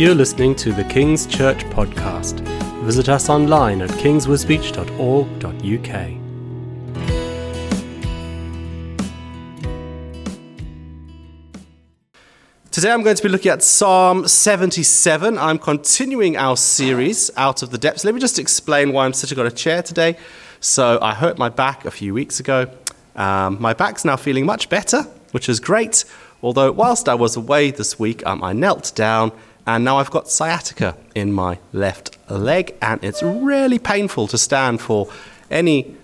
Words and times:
You're 0.00 0.14
listening 0.14 0.54
to 0.54 0.72
the 0.72 0.84
King's 0.84 1.26
Church 1.26 1.58
podcast. 1.64 2.40
Visit 2.84 3.10
us 3.10 3.28
online 3.28 3.82
at 3.82 3.90
kingswisbeach.org.uk. 3.90 5.60
Today 12.70 12.90
I'm 12.90 13.02
going 13.02 13.14
to 13.14 13.22
be 13.22 13.28
looking 13.28 13.52
at 13.52 13.62
Psalm 13.62 14.26
77. 14.26 15.36
I'm 15.36 15.58
continuing 15.58 16.38
our 16.38 16.56
series, 16.56 17.30
Out 17.36 17.62
of 17.62 17.70
the 17.70 17.76
Depths. 17.76 18.02
Let 18.02 18.14
me 18.14 18.22
just 18.22 18.38
explain 18.38 18.94
why 18.94 19.04
I'm 19.04 19.12
sitting 19.12 19.38
on 19.38 19.46
a 19.46 19.50
chair 19.50 19.82
today. 19.82 20.16
So, 20.60 20.98
I 21.02 21.12
hurt 21.12 21.36
my 21.36 21.50
back 21.50 21.84
a 21.84 21.90
few 21.90 22.14
weeks 22.14 22.40
ago. 22.40 22.70
Um, 23.16 23.60
my 23.60 23.74
back's 23.74 24.06
now 24.06 24.16
feeling 24.16 24.46
much 24.46 24.70
better, 24.70 25.02
which 25.32 25.50
is 25.50 25.60
great. 25.60 26.06
Although, 26.42 26.72
whilst 26.72 27.06
I 27.06 27.14
was 27.14 27.36
away 27.36 27.70
this 27.70 27.98
week, 27.98 28.24
um, 28.26 28.42
I 28.42 28.54
knelt 28.54 28.94
down 28.94 29.32
and 29.70 29.84
now 29.84 29.98
I've 29.98 30.10
got 30.10 30.28
sciatica 30.28 30.96
in 31.14 31.32
my 31.32 31.60
left 31.72 32.18
leg, 32.28 32.74
and 32.82 33.02
it's 33.04 33.22
really 33.22 33.78
painful 33.78 34.26
to 34.26 34.36
stand 34.36 34.80
for 34.80 35.08
any 35.48 35.96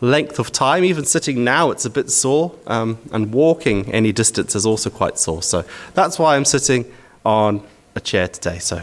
length 0.00 0.38
of 0.38 0.50
time. 0.50 0.84
Even 0.84 1.04
sitting 1.04 1.44
now, 1.44 1.70
it's 1.70 1.84
a 1.84 1.90
bit 1.90 2.10
sore, 2.10 2.54
um, 2.66 2.96
and 3.12 3.34
walking 3.34 3.92
any 3.92 4.10
distance 4.10 4.54
is 4.54 4.64
also 4.64 4.88
quite 4.88 5.18
sore. 5.18 5.42
So 5.42 5.64
that's 5.92 6.18
why 6.18 6.34
I'm 6.34 6.46
sitting 6.46 6.90
on 7.22 7.62
a 7.94 8.00
chair 8.00 8.26
today. 8.26 8.58
So 8.58 8.82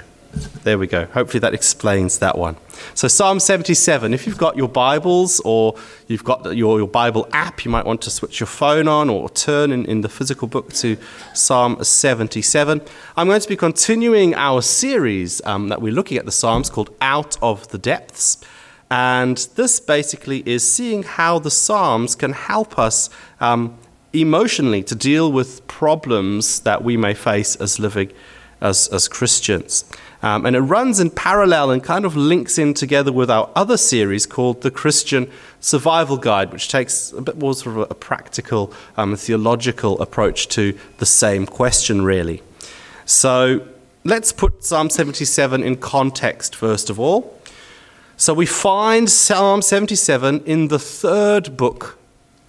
there 0.63 0.77
we 0.77 0.87
go. 0.87 1.05
Hopefully 1.05 1.39
that 1.39 1.53
explains 1.53 2.19
that 2.19 2.37
one. 2.37 2.57
So, 2.93 3.07
Psalm 3.07 3.39
77, 3.39 4.13
if 4.13 4.27
you've 4.27 4.37
got 4.37 4.55
your 4.55 4.69
Bibles 4.69 5.39
or 5.45 5.75
you've 6.07 6.23
got 6.23 6.55
your, 6.55 6.77
your 6.77 6.87
Bible 6.87 7.27
app, 7.31 7.65
you 7.65 7.71
might 7.71 7.85
want 7.85 8.01
to 8.03 8.09
switch 8.09 8.39
your 8.39 8.47
phone 8.47 8.87
on 8.87 9.09
or 9.09 9.29
turn 9.29 9.71
in, 9.71 9.85
in 9.85 10.01
the 10.01 10.09
physical 10.09 10.47
book 10.47 10.73
to 10.73 10.97
Psalm 11.33 11.83
77. 11.83 12.81
I'm 13.15 13.27
going 13.27 13.41
to 13.41 13.49
be 13.49 13.55
continuing 13.55 14.35
our 14.35 14.61
series 14.61 15.41
um, 15.45 15.69
that 15.69 15.81
we're 15.81 15.93
looking 15.93 16.17
at 16.17 16.25
the 16.25 16.31
Psalms 16.31 16.69
called 16.69 16.93
Out 17.01 17.37
of 17.41 17.67
the 17.69 17.77
Depths. 17.77 18.37
And 18.89 19.37
this 19.55 19.79
basically 19.79 20.43
is 20.45 20.69
seeing 20.69 21.03
how 21.03 21.39
the 21.39 21.51
Psalms 21.51 22.15
can 22.15 22.33
help 22.33 22.79
us 22.79 23.09
um, 23.39 23.77
emotionally 24.13 24.83
to 24.83 24.95
deal 24.95 25.31
with 25.31 25.65
problems 25.67 26.61
that 26.61 26.83
we 26.83 26.95
may 26.95 27.13
face 27.13 27.55
as 27.55 27.79
living 27.79 28.11
as, 28.61 28.87
as 28.89 29.07
Christians. 29.07 29.85
Um, 30.23 30.45
and 30.45 30.55
it 30.55 30.61
runs 30.61 30.99
in 30.99 31.11
parallel 31.11 31.71
and 31.71 31.83
kind 31.83 32.03
of 32.05 32.15
links 32.15 32.57
in 32.57 32.73
together 32.73 33.11
with 33.11 33.29
our 33.29 33.49
other 33.55 33.77
series 33.77 34.25
called 34.25 34.61
The 34.61 34.71
Christian 34.71 35.29
Survival 35.59 36.17
Guide, 36.17 36.51
which 36.51 36.69
takes 36.69 37.11
a 37.11 37.21
bit 37.21 37.37
more 37.37 37.53
sort 37.53 37.77
of 37.77 37.91
a 37.91 37.95
practical, 37.95 38.73
um, 38.97 39.15
theological 39.15 40.01
approach 40.01 40.47
to 40.49 40.77
the 40.97 41.05
same 41.05 41.45
question, 41.45 42.01
really. 42.03 42.41
So 43.05 43.67
let's 44.03 44.31
put 44.31 44.63
Psalm 44.63 44.89
77 44.89 45.63
in 45.63 45.77
context, 45.77 46.55
first 46.55 46.89
of 46.89 46.99
all. 46.99 47.39
So 48.17 48.33
we 48.33 48.47
find 48.47 49.09
Psalm 49.09 49.61
77 49.61 50.43
in 50.45 50.69
the 50.69 50.79
third 50.79 51.55
book 51.55 51.97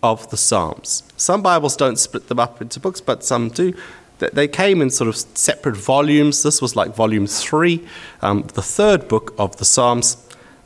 of 0.02 0.30
the 0.30 0.36
Psalms. 0.36 1.02
Some 1.16 1.42
Bibles 1.42 1.76
don't 1.76 1.98
split 1.98 2.28
them 2.28 2.38
up 2.38 2.62
into 2.62 2.80
books, 2.80 3.00
but 3.00 3.22
some 3.22 3.50
do. 3.50 3.74
They 4.18 4.48
came 4.48 4.82
in 4.82 4.90
sort 4.90 5.08
of 5.08 5.16
separate 5.16 5.76
volumes. 5.76 6.42
This 6.42 6.60
was 6.60 6.74
like 6.74 6.94
volume 6.94 7.26
three, 7.26 7.86
um, 8.20 8.42
the 8.54 8.62
third 8.62 9.08
book 9.08 9.34
of 9.38 9.56
the 9.56 9.64
Psalms. 9.64 10.16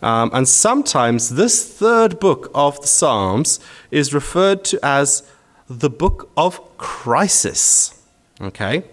Um, 0.02 0.30
and 0.32 0.48
sometimes 0.48 1.30
this 1.30 1.64
third 1.64 2.18
book 2.18 2.50
of 2.54 2.80
the 2.80 2.86
Psalms 2.88 3.60
is 3.90 4.12
referred 4.12 4.64
to 4.64 4.80
as 4.82 5.22
the 5.68 5.90
book 5.90 6.30
of 6.36 6.76
crisis. 6.76 8.02
Okay? 8.40 8.84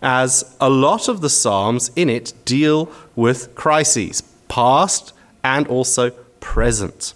As 0.00 0.56
a 0.60 0.70
lot 0.70 1.08
of 1.08 1.20
the 1.20 1.30
Psalms 1.30 1.90
in 1.96 2.08
it 2.08 2.32
deal 2.44 2.90
with 3.14 3.54
crises, 3.54 4.22
past 4.48 5.12
and 5.42 5.66
also 5.66 6.10
present. 6.40 7.12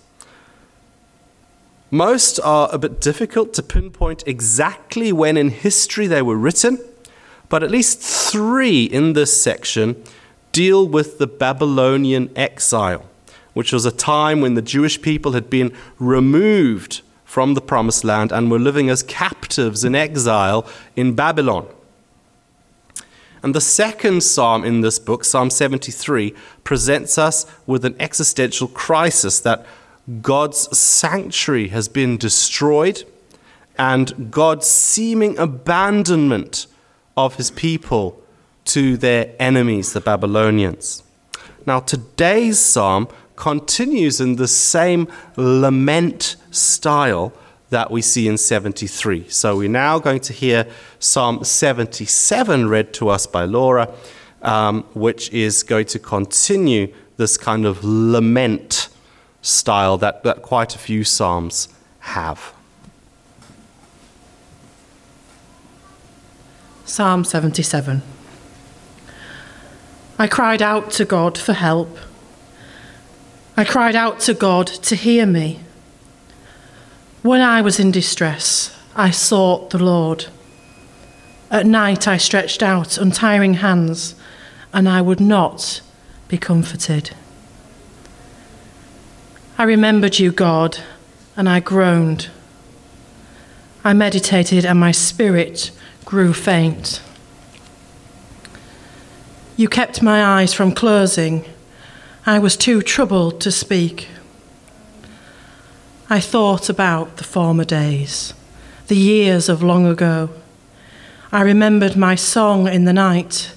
Most 1.91 2.38
are 2.41 2.69
a 2.72 2.78
bit 2.78 3.00
difficult 3.00 3.53
to 3.54 3.62
pinpoint 3.62 4.22
exactly 4.26 5.12
when 5.12 5.37
in 5.37 5.50
history 5.50 6.06
they 6.06 6.22
were 6.22 6.37
written, 6.37 6.78
but 7.50 7.62
at 7.62 7.71
least 7.71 8.00
three 8.00 8.84
in 8.84 9.12
this 9.12 9.43
section 9.43 10.03
deal 10.53 10.88
with 10.88 11.19
the 11.19 11.27
Babylonian 11.27 12.31
exile, 12.34 13.05
which 13.53 13.72
was 13.72 13.84
a 13.84 13.93
time 13.93 14.41
when 14.41 14.55
the 14.55 14.62
Jewish 14.62 15.03
people 15.03 15.33
had 15.33 15.50
been 15.50 15.77
removed 15.99 17.03
from 17.25 17.55
the 17.55 17.61
promised 17.61 18.05
land 18.05 18.33
and 18.33 18.50
were 18.50 18.59
living 18.59 18.88
as 18.88 19.03
captives 19.03 19.84
in 19.84 19.94
exile 19.94 20.66
in 20.97 21.15
Babylon. 21.15 21.66
And 23.43 23.55
the 23.55 23.61
second 23.61 24.22
psalm 24.22 24.65
in 24.65 24.81
this 24.81 24.99
book, 24.99 25.25
Psalm 25.25 25.50
73, 25.50 26.34
presents 26.62 27.19
us 27.19 27.47
with 27.67 27.84
an 27.84 27.97
existential 27.99 28.69
crisis 28.69 29.41
that 29.41 29.67
God's 30.21 30.77
sanctuary 30.77 31.69
has 31.69 31.88
been 31.88 32.17
destroyed 32.17 33.05
and 33.78 34.31
God's 34.31 34.67
seeming 34.67 35.38
abandonment 35.38 36.67
of 37.16 37.37
his 37.37 37.50
people 37.50 38.22
to 38.66 38.97
their 38.97 39.34
enemies, 39.38 39.93
the 39.93 40.00
Babylonians. 40.00 41.03
Now, 41.66 41.81
today's 41.81 42.59
psalm 42.59 43.09
continues 43.37 44.21
in 44.21 44.37
the 44.37 44.48
same 44.48 45.09
lament 45.37 46.37
style 46.50 47.32
that 47.70 47.91
we 47.91 48.03
see 48.03 48.28
in 48.28 48.37
73. 48.37 49.28
So 49.28 49.56
we're 49.56 49.69
now 49.69 49.99
going 49.99 50.20
to 50.20 50.32
hear 50.32 50.66
Psalm 50.99 51.44
77 51.44 52.69
read 52.69 52.93
to 52.94 53.09
us 53.09 53.26
by 53.26 53.44
Laura, 53.44 53.93
um, 54.43 54.82
which 54.94 55.31
is 55.31 55.62
going 55.62 55.87
to 55.87 55.99
continue 55.99 56.93
this 57.16 57.37
kind 57.37 57.65
of 57.65 57.82
lament 57.82 58.88
style 59.41 59.97
that, 59.99 60.22
that 60.25 60.43
quite 60.43 60.75
a 60.75 60.78
few 60.78 61.04
Psalms 61.04 61.69
have. 62.00 62.53
Psalm 66.90 67.22
77 67.22 68.02
I 70.18 70.26
cried 70.26 70.60
out 70.60 70.90
to 70.90 71.04
God 71.04 71.38
for 71.38 71.52
help. 71.52 71.96
I 73.56 73.62
cried 73.62 73.94
out 73.94 74.18
to 74.22 74.34
God 74.34 74.66
to 74.66 74.96
hear 74.96 75.24
me. 75.24 75.60
When 77.22 77.40
I 77.40 77.62
was 77.62 77.78
in 77.78 77.92
distress, 77.92 78.76
I 78.96 79.12
sought 79.12 79.70
the 79.70 79.78
Lord. 79.78 80.26
At 81.48 81.64
night 81.64 82.08
I 82.08 82.16
stretched 82.16 82.60
out 82.60 82.98
untiring 82.98 83.54
hands, 83.54 84.16
and 84.72 84.88
I 84.88 85.00
would 85.00 85.20
not 85.20 85.82
be 86.26 86.38
comforted. 86.38 87.12
I 89.56 89.62
remembered 89.62 90.18
you, 90.18 90.32
God, 90.32 90.78
and 91.36 91.48
I 91.48 91.60
groaned. 91.60 92.30
I 93.84 93.92
meditated, 93.92 94.64
and 94.64 94.80
my 94.80 94.90
spirit 94.90 95.70
grew 96.05 96.33
faint. 96.33 97.03
You 99.56 99.69
kept 99.69 100.03
my 100.03 100.25
eyes 100.25 100.55
from 100.55 100.72
closing. 100.72 101.44
I 102.25 102.38
was 102.38 102.56
too 102.56 102.83
troubled 102.83 103.41
to 103.43 103.50
speak. 103.50 104.09
I 106.09 106.19
thought 106.19 106.69
about 106.69 107.19
the 107.19 107.25
former 107.25 107.65
days, 107.65 108.34
the 108.88 108.97
years 108.97 109.49
of 109.49 109.62
long 109.62 109.87
ago. 109.87 110.31
I 111.31 111.43
remembered 111.43 111.97
my 111.97 112.15
song 112.15 112.67
in 112.67 112.84
the 112.84 112.93
night. 112.93 113.53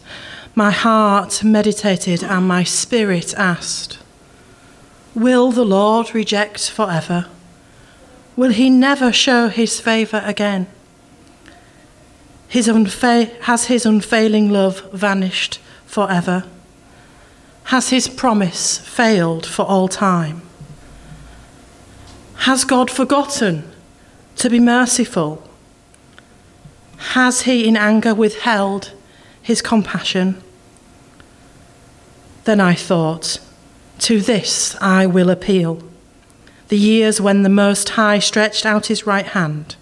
My 0.54 0.70
heart 0.70 1.44
meditated, 1.44 2.24
and 2.24 2.48
my 2.48 2.64
spirit 2.64 3.34
asked, 3.36 3.98
Will 5.16 5.52
the 5.52 5.66
Lord 5.66 6.14
reject 6.14 6.70
forever? 6.70 7.28
Will 8.36 8.52
he 8.52 8.70
never 8.70 9.12
show 9.12 9.48
his 9.48 9.80
favour 9.80 10.22
again? 10.26 10.68
His 12.54 12.68
unfa- 12.68 13.32
has 13.42 13.66
his 13.66 13.84
unfailing 13.84 14.52
love 14.52 14.88
vanished 14.92 15.60
forever? 15.88 16.44
Has 17.64 17.90
his 17.90 18.08
promise 18.08 18.78
failed 18.78 19.44
for 19.44 19.64
all 19.64 19.88
time? 19.88 20.44
Has 22.46 22.64
God 22.64 22.92
forgotten 22.92 23.72
to 24.36 24.52
be 24.52 24.60
merciful? 24.60 25.42
Has 27.16 27.42
he 27.42 27.68
in 27.68 27.76
anger 27.76 28.14
withheld 28.14 28.92
his 29.42 29.64
compassion? 29.64 30.40
Then 32.44 32.62
I 32.62 32.76
thought, 32.76 33.40
to 33.98 34.22
this 34.22 34.78
I 34.80 35.08
will 35.08 35.32
appeal. 35.32 35.82
The 36.68 36.78
years 36.78 37.20
when 37.20 37.42
the 37.42 37.50
Most 37.50 37.90
High 37.90 38.20
stretched 38.20 38.64
out 38.64 38.86
his 38.86 39.08
right 39.08 39.26
hand. 39.26 39.76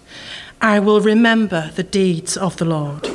I 0.62 0.78
will 0.78 1.00
remember 1.00 1.72
the 1.74 1.82
deeds 1.82 2.36
of 2.36 2.56
the 2.56 2.64
Lord. 2.64 3.08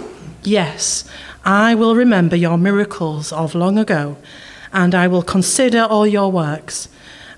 Yes, 0.44 1.06
I 1.46 1.76
will 1.76 1.96
remember 1.96 2.36
your 2.36 2.58
miracles 2.58 3.32
of 3.32 3.56
long 3.56 3.78
ago, 3.78 4.18
and 4.74 4.94
I 4.94 5.08
will 5.08 5.24
consider 5.24 5.84
all 5.84 6.06
your 6.06 6.30
works 6.30 6.90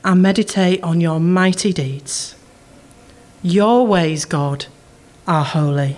and 0.03 0.19
meditate 0.19 0.81
on 0.81 0.99
your 0.99 1.19
mighty 1.19 1.71
deeds. 1.71 2.35
Your 3.43 3.85
ways, 3.85 4.25
God, 4.25 4.65
are 5.27 5.45
holy. 5.45 5.97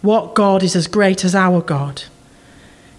What 0.00 0.36
God 0.36 0.62
is 0.62 0.76
as 0.76 0.86
great 0.86 1.24
as 1.24 1.34
our 1.34 1.62
God? 1.62 2.04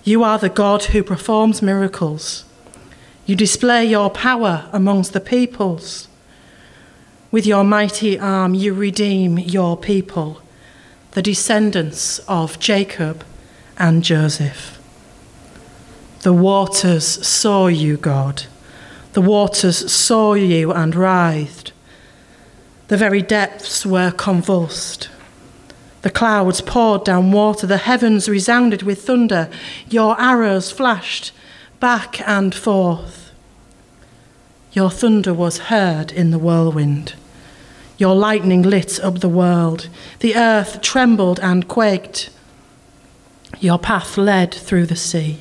You 0.03 0.25
are 0.25 0.37
the 0.37 0.49
God 0.49 0.83
who 0.83 1.03
performs 1.03 1.61
miracles. 1.61 2.43
You 3.25 3.37
display 3.37 3.85
your 3.85 4.09
power 4.09 4.67
amongst 4.73 5.13
the 5.13 5.21
peoples. 5.21 6.09
With 7.35 7.45
your 7.45 7.65
mighty 7.65 8.17
arm, 8.17 8.53
you 8.53 8.73
redeem 8.73 9.37
your 9.37 9.75
people, 9.75 10.41
the 11.11 11.21
descendants 11.21 12.19
of 12.29 12.59
Jacob 12.59 13.25
and 13.77 14.05
Joseph. 14.05 14.79
The 16.21 16.31
waters 16.31 17.05
saw 17.27 17.67
you, 17.67 17.97
God. 17.97 18.43
The 19.11 19.21
waters 19.21 19.91
saw 19.91 20.35
you 20.35 20.71
and 20.71 20.95
writhed. 20.95 21.73
The 22.87 22.95
very 22.95 23.21
depths 23.21 23.85
were 23.85 24.11
convulsed. 24.11 25.09
The 26.03 26.11
clouds 26.11 26.61
poured 26.61 27.03
down 27.03 27.33
water, 27.33 27.67
the 27.67 27.79
heavens 27.79 28.29
resounded 28.29 28.81
with 28.81 29.01
thunder. 29.01 29.49
Your 29.89 30.17
arrows 30.21 30.71
flashed 30.71 31.33
back 31.81 32.25
and 32.25 32.55
forth. 32.55 33.33
Your 34.71 34.89
thunder 34.89 35.33
was 35.33 35.67
heard 35.67 36.13
in 36.13 36.31
the 36.31 36.39
whirlwind. 36.39 37.15
Your 37.97 38.15
lightning 38.15 38.61
lit 38.61 38.99
up 38.99 39.19
the 39.19 39.29
world. 39.29 39.89
The 40.19 40.35
earth 40.35 40.81
trembled 40.81 41.39
and 41.39 41.67
quaked. 41.67 42.29
Your 43.59 43.79
path 43.79 44.17
led 44.17 44.53
through 44.53 44.87
the 44.87 44.95
sea, 44.97 45.39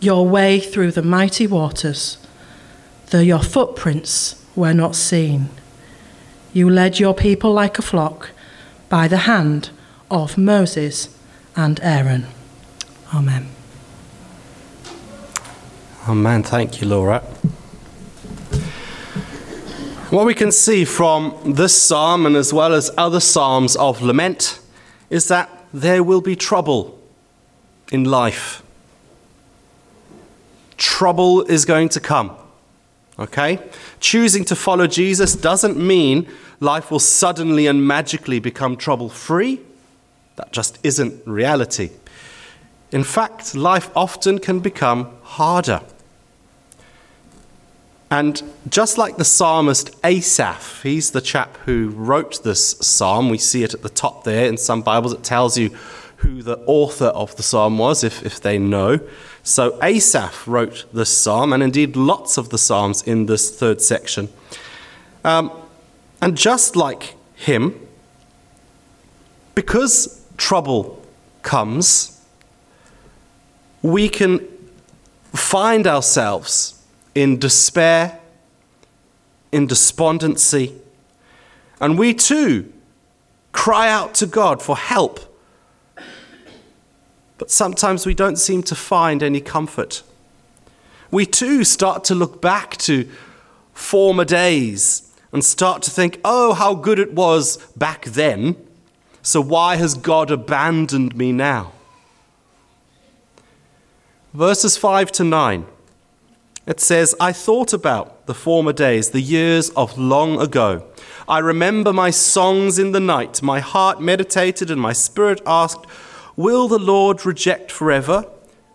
your 0.00 0.26
way 0.26 0.58
through 0.58 0.92
the 0.92 1.02
mighty 1.02 1.46
waters, 1.46 2.18
though 3.10 3.20
your 3.20 3.42
footprints 3.42 4.42
were 4.54 4.72
not 4.72 4.96
seen. 4.96 5.50
You 6.52 6.70
led 6.70 6.98
your 6.98 7.14
people 7.14 7.52
like 7.52 7.78
a 7.78 7.82
flock 7.82 8.30
by 8.88 9.06
the 9.06 9.18
hand 9.18 9.68
of 10.10 10.38
Moses 10.38 11.14
and 11.54 11.78
Aaron. 11.82 12.26
Amen. 13.14 13.48
Amen. 16.08 16.42
Thank 16.42 16.80
you, 16.80 16.88
Laura. 16.88 17.22
What 20.10 20.24
we 20.24 20.34
can 20.34 20.52
see 20.52 20.84
from 20.84 21.34
this 21.44 21.76
psalm 21.76 22.26
and 22.26 22.36
as 22.36 22.52
well 22.52 22.72
as 22.72 22.92
other 22.96 23.18
psalms 23.18 23.74
of 23.74 24.02
lament 24.02 24.60
is 25.10 25.26
that 25.26 25.50
there 25.72 26.04
will 26.04 26.20
be 26.20 26.36
trouble 26.36 26.96
in 27.90 28.04
life. 28.04 28.62
Trouble 30.76 31.42
is 31.42 31.64
going 31.64 31.88
to 31.88 31.98
come. 31.98 32.36
Okay? 33.18 33.58
Choosing 33.98 34.44
to 34.44 34.54
follow 34.54 34.86
Jesus 34.86 35.34
doesn't 35.34 35.76
mean 35.76 36.28
life 36.60 36.92
will 36.92 37.00
suddenly 37.00 37.66
and 37.66 37.84
magically 37.84 38.38
become 38.38 38.76
trouble 38.76 39.08
free. 39.08 39.60
That 40.36 40.52
just 40.52 40.78
isn't 40.84 41.26
reality. 41.26 41.90
In 42.92 43.02
fact, 43.02 43.56
life 43.56 43.90
often 43.96 44.38
can 44.38 44.60
become 44.60 45.10
harder. 45.22 45.80
And 48.10 48.42
just 48.68 48.98
like 48.98 49.16
the 49.16 49.24
psalmist 49.24 49.94
Asaph, 50.04 50.82
he's 50.82 51.10
the 51.10 51.20
chap 51.20 51.56
who 51.64 51.88
wrote 51.88 52.44
this 52.44 52.76
psalm. 52.80 53.30
We 53.30 53.38
see 53.38 53.64
it 53.64 53.74
at 53.74 53.82
the 53.82 53.88
top 53.88 54.24
there. 54.24 54.46
In 54.46 54.56
some 54.56 54.82
Bibles, 54.82 55.12
it 55.12 55.24
tells 55.24 55.58
you 55.58 55.70
who 56.18 56.42
the 56.42 56.58
author 56.66 57.06
of 57.06 57.34
the 57.36 57.42
psalm 57.42 57.78
was, 57.78 58.04
if, 58.04 58.24
if 58.24 58.40
they 58.40 58.58
know. 58.58 59.00
So 59.42 59.78
Asaph 59.82 60.46
wrote 60.46 60.86
this 60.92 61.10
psalm, 61.10 61.52
and 61.52 61.62
indeed 61.62 61.96
lots 61.96 62.38
of 62.38 62.50
the 62.50 62.58
psalms 62.58 63.02
in 63.02 63.26
this 63.26 63.56
third 63.56 63.80
section. 63.80 64.28
Um, 65.24 65.50
and 66.22 66.36
just 66.36 66.76
like 66.76 67.16
him, 67.34 67.86
because 69.54 70.24
trouble 70.36 71.04
comes, 71.42 72.20
we 73.82 74.08
can 74.08 74.46
find 75.32 75.86
ourselves 75.86 76.75
in 77.16 77.38
despair, 77.38 78.20
in 79.50 79.66
despondency, 79.66 80.78
and 81.80 81.98
we 81.98 82.12
too 82.12 82.70
cry 83.52 83.88
out 83.88 84.14
to 84.14 84.26
God 84.26 84.62
for 84.62 84.76
help. 84.76 85.18
But 87.38 87.50
sometimes 87.50 88.04
we 88.04 88.12
don't 88.12 88.36
seem 88.36 88.62
to 88.64 88.74
find 88.74 89.22
any 89.22 89.40
comfort. 89.40 90.02
We 91.10 91.24
too 91.24 91.64
start 91.64 92.04
to 92.04 92.14
look 92.14 92.42
back 92.42 92.76
to 92.78 93.08
former 93.72 94.26
days 94.26 95.10
and 95.32 95.42
start 95.42 95.82
to 95.84 95.90
think, 95.90 96.20
oh, 96.22 96.52
how 96.52 96.74
good 96.74 96.98
it 96.98 97.14
was 97.14 97.56
back 97.76 98.04
then. 98.04 98.56
So 99.22 99.40
why 99.40 99.76
has 99.76 99.94
God 99.94 100.30
abandoned 100.30 101.16
me 101.16 101.32
now? 101.32 101.72
Verses 104.34 104.76
5 104.76 105.10
to 105.12 105.24
9. 105.24 105.66
It 106.66 106.80
says, 106.80 107.14
I 107.20 107.32
thought 107.32 107.72
about 107.72 108.26
the 108.26 108.34
former 108.34 108.72
days, 108.72 109.10
the 109.10 109.20
years 109.20 109.70
of 109.70 109.96
long 109.96 110.40
ago. 110.40 110.84
I 111.28 111.38
remember 111.38 111.92
my 111.92 112.10
songs 112.10 112.78
in 112.78 112.90
the 112.90 113.00
night. 113.00 113.40
My 113.40 113.60
heart 113.60 114.00
meditated 114.00 114.70
and 114.70 114.80
my 114.80 114.92
spirit 114.92 115.40
asked, 115.46 115.86
Will 116.34 116.66
the 116.66 116.78
Lord 116.78 117.24
reject 117.24 117.70
forever? 117.70 118.24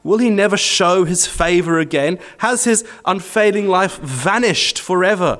Will 0.03 0.19
he 0.19 0.29
never 0.29 0.57
show 0.57 1.03
his 1.03 1.27
favor 1.27 1.79
again? 1.79 2.17
Has 2.39 2.63
his 2.63 2.85
unfailing 3.05 3.67
life 3.67 3.97
vanished 3.97 4.79
forever? 4.79 5.39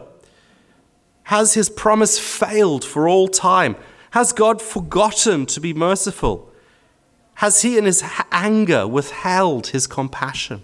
Has 1.24 1.54
his 1.54 1.70
promise 1.70 2.20
failed 2.20 2.84
for 2.84 3.08
all 3.08 3.30
time? 3.30 3.78
Has 4.12 4.34
God 4.34 4.62
forgotten 4.62 5.46
to 5.48 5.62
be 5.62 5.74
merciful? 5.74 6.52
Has 7.36 7.62
he 7.62 7.78
in 7.78 7.86
his 7.86 8.04
anger 8.32 8.86
withheld 8.86 9.68
his 9.68 9.88
compassion? 9.88 10.62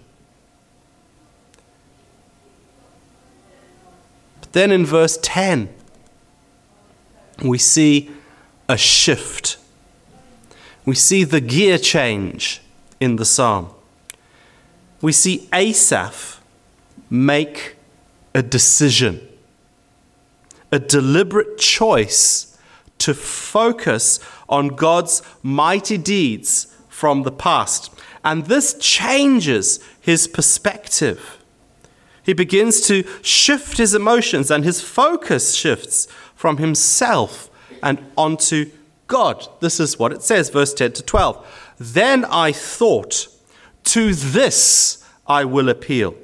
Then 4.52 4.72
in 4.72 4.86
verse 4.86 5.18
10, 5.22 5.68
we 7.42 7.58
see 7.58 8.10
a 8.68 8.76
shift. 8.76 9.58
We 10.84 10.94
see 10.94 11.24
the 11.24 11.40
gear 11.40 11.78
change 11.78 12.60
in 13.00 13.16
the 13.16 13.24
psalm. 13.24 13.70
We 15.00 15.12
see 15.12 15.48
Asaph 15.52 16.40
make 17.08 17.76
a 18.34 18.42
decision, 18.42 19.26
a 20.72 20.78
deliberate 20.78 21.58
choice 21.58 22.58
to 22.98 23.14
focus 23.14 24.18
on 24.48 24.68
God's 24.68 25.22
mighty 25.42 25.98
deeds 25.98 26.74
from 26.88 27.22
the 27.22 27.32
past. 27.32 27.92
And 28.24 28.46
this 28.46 28.74
changes 28.80 29.80
his 30.00 30.26
perspective. 30.26 31.37
He 32.28 32.34
begins 32.34 32.82
to 32.88 33.04
shift 33.22 33.78
his 33.78 33.94
emotions, 33.94 34.50
and 34.50 34.62
his 34.62 34.82
focus 34.82 35.54
shifts 35.54 36.06
from 36.34 36.58
himself 36.58 37.48
and 37.82 38.04
onto 38.18 38.70
God. 39.06 39.48
This 39.60 39.80
is 39.80 39.98
what 39.98 40.12
it 40.12 40.20
says, 40.20 40.50
verse 40.50 40.74
10 40.74 40.92
to 40.92 41.02
12. 41.02 41.74
Then 41.78 42.26
I 42.26 42.52
thought, 42.52 43.28
To 43.84 44.12
this 44.12 45.02
I 45.26 45.46
will 45.46 45.70
appeal. 45.70 46.16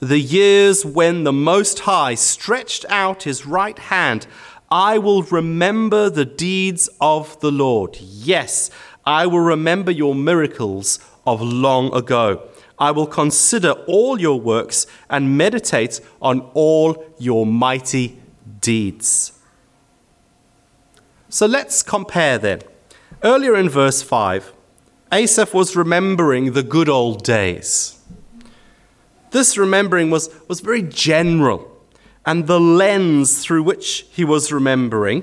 The 0.00 0.18
years 0.18 0.84
when 0.84 1.22
the 1.22 1.32
Most 1.32 1.78
High 1.78 2.16
stretched 2.16 2.84
out 2.88 3.22
his 3.22 3.46
right 3.46 3.78
hand, 3.78 4.26
I 4.72 4.98
will 4.98 5.22
remember 5.22 6.10
the 6.10 6.24
deeds 6.24 6.88
of 7.00 7.38
the 7.38 7.52
Lord. 7.52 7.96
Yes, 8.00 8.72
I 9.04 9.28
will 9.28 9.38
remember 9.38 9.92
your 9.92 10.16
miracles 10.16 10.98
of 11.24 11.40
long 11.40 11.94
ago. 11.94 12.48
I 12.78 12.90
will 12.90 13.06
consider 13.06 13.72
all 13.86 14.20
your 14.20 14.40
works 14.40 14.86
and 15.08 15.36
meditate 15.36 16.00
on 16.20 16.40
all 16.54 17.04
your 17.18 17.46
mighty 17.46 18.20
deeds. 18.60 19.32
So 21.28 21.46
let's 21.46 21.82
compare 21.82 22.38
then. 22.38 22.60
Earlier 23.22 23.56
in 23.56 23.68
verse 23.68 24.02
5, 24.02 24.52
Asaph 25.12 25.54
was 25.54 25.76
remembering 25.76 26.52
the 26.52 26.62
good 26.62 26.88
old 26.88 27.24
days. 27.24 27.98
This 29.30 29.56
remembering 29.56 30.10
was, 30.10 30.30
was 30.48 30.60
very 30.60 30.82
general, 30.82 31.70
and 32.24 32.46
the 32.46 32.60
lens 32.60 33.44
through 33.44 33.62
which 33.62 34.06
he 34.10 34.24
was 34.24 34.52
remembering 34.52 35.22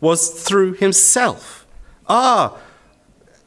was 0.00 0.28
through 0.28 0.74
himself. 0.74 1.66
Ah, 2.08 2.56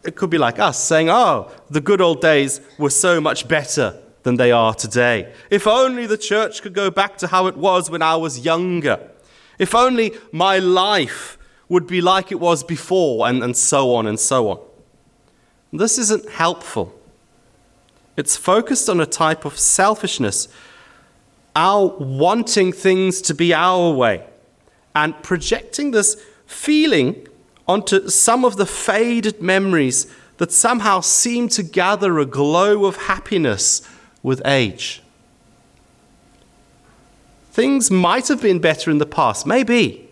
it 0.03 0.15
could 0.15 0.29
be 0.29 0.38
like 0.38 0.60
us 0.60 0.82
saying, 0.82 1.10
Oh, 1.10 1.51
the 1.70 1.82
good 1.82 2.01
old 2.01 2.22
days 2.22 2.62
were 2.77 2.89
so 2.89 3.20
much 3.20 3.48
better 3.48 4.01
than 4.24 4.36
they 4.36 4.51
are 4.51 4.74
today. 4.74 5.34
If 5.50 5.68
only 5.68 6.06
the 6.06 6.18
church 6.18 6.62
could 6.62 6.74
go 6.74 6.89
back 6.89 7.18
to 7.18 7.27
how 7.27 7.48
it 7.48 7.58
was 7.58 7.89
when 7.89 8.01
I 8.01 8.15
was 8.15 8.39
younger. 8.39 9.10
If 9.58 9.75
only 9.75 10.13
my 10.32 10.60
life 10.60 11.38
would 11.68 11.86
be 11.86 12.01
like 12.01 12.32
it 12.32 12.39
was 12.39 12.63
before, 12.63 13.27
and, 13.27 13.44
and 13.44 13.56
so 13.56 13.94
on 13.94 14.08
and 14.08 14.20
so 14.20 14.50
on. 14.50 14.60
This 15.72 16.00
isn't 16.00 16.27
helpful. 16.29 16.94
It's 18.18 18.36
focused 18.36 18.89
on 18.89 19.00
a 19.00 19.06
type 19.06 19.46
of 19.46 19.58
selfishness, 19.58 20.48
our 21.56 21.88
wanting 22.00 22.74
things 22.74 23.22
to 23.22 23.36
be 23.36 23.53
our 23.53 23.94
way, 23.94 24.25
and 24.96 25.22
projecting 25.22 25.91
this 25.91 26.22
feeling 26.48 27.27
onto 27.69 28.09
some 28.09 28.43
of 28.43 28.55
the 28.55 28.65
faded 28.65 29.43
memories 29.43 30.11
that 30.38 30.51
somehow 30.51 31.01
seem 31.01 31.47
to 31.47 31.61
gather 31.61 32.17
a 32.17 32.25
glow 32.25 32.85
of 32.85 32.95
happiness 33.03 33.83
with 34.23 34.41
age. 34.43 35.03
Things 37.51 37.91
might 37.91 38.27
have 38.27 38.41
been 38.41 38.57
better 38.57 38.89
in 38.89 38.97
the 38.97 39.05
past, 39.05 39.45
maybe, 39.45 40.09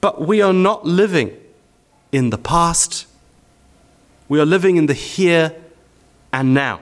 but 0.00 0.22
we 0.26 0.40
are 0.40 0.54
not 0.54 0.86
living 0.86 1.36
in 2.12 2.30
the 2.30 2.38
past. 2.38 3.06
We 4.26 4.40
are 4.40 4.46
living 4.46 4.76
in 4.76 4.86
the 4.86 4.94
here 4.94 5.54
and 6.32 6.54
now. 6.54 6.80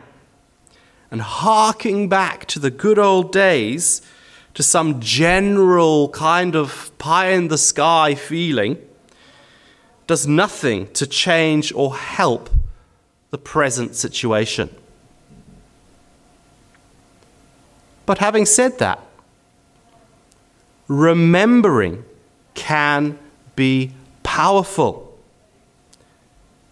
And 1.11 1.23
harking 1.23 2.09
back 2.09 2.47
to 2.47 2.61
the 2.61 2.71
good 2.71 3.01
old 3.01 3.33
days, 3.33 4.01
to 4.55 4.63
some 4.63 5.01
general 5.01 6.11
kind 6.11 6.55
of 6.55 6.97
pie 6.99 7.31
in 7.31 7.49
the 7.49 7.59
sky 7.59 8.15
feeling, 8.15 8.79
does 10.09 10.27
nothing 10.27 10.91
to 10.95 11.07
change 11.07 11.71
or 11.75 11.95
help 11.95 12.51
the 13.31 13.39
present 13.39 13.95
situation. 13.95 14.75
But 18.07 18.17
having 18.19 18.47
said 18.47 18.79
that, 18.79 19.01
remembering 20.89 22.05
can 22.55 23.19
be 23.55 23.93
powerful. 24.23 25.15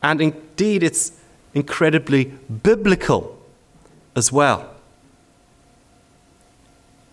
And 0.02 0.22
indeed, 0.22 0.82
it's 0.82 1.12
incredibly 1.52 2.24
biblical 2.62 3.38
as 4.16 4.32
well. 4.32 4.74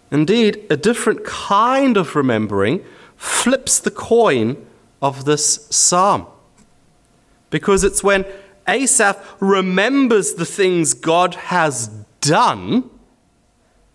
Indeed, 0.09 0.65
a 0.69 0.77
different 0.77 1.25
kind 1.25 1.97
of 1.97 2.15
remembering 2.15 2.85
flips 3.17 3.77
the 3.79 3.91
coin 3.91 4.65
of 5.03 5.25
this 5.25 5.67
psalm. 5.69 6.25
Because 7.49 7.83
it's 7.83 8.03
when 8.03 8.25
Asaph 8.67 9.17
remembers 9.41 10.35
the 10.35 10.45
things 10.45 10.93
God 10.93 11.35
has 11.35 11.89
done 12.21 12.89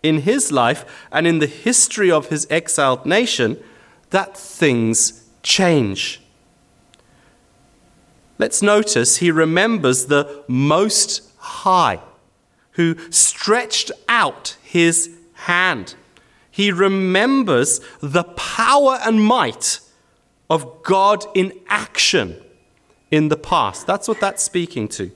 in 0.02 0.20
his 0.20 0.52
life 0.52 0.84
and 1.10 1.26
in 1.26 1.38
the 1.38 1.46
history 1.46 2.10
of 2.10 2.28
his 2.28 2.46
exiled 2.50 3.06
nation 3.06 3.60
that 4.10 4.36
things 4.36 5.24
change. 5.42 6.20
Let's 8.36 8.62
notice 8.62 9.16
he 9.16 9.30
remembers 9.30 10.06
the 10.06 10.44
Most 10.46 11.22
High, 11.38 12.00
who 12.72 12.96
stretched 13.10 13.90
out 14.08 14.56
his 14.62 15.16
hand. 15.32 15.94
He 16.50 16.70
remembers 16.70 17.80
the 18.00 18.24
power 18.24 18.98
and 19.04 19.24
might 19.24 19.80
of 20.50 20.82
God 20.82 21.24
in 21.34 21.52
action 21.68 22.36
in 23.10 23.28
the 23.28 23.36
past. 23.36 23.86
That's 23.86 24.08
what 24.08 24.20
that's 24.20 24.42
speaking 24.42 24.88
to. 24.88 25.10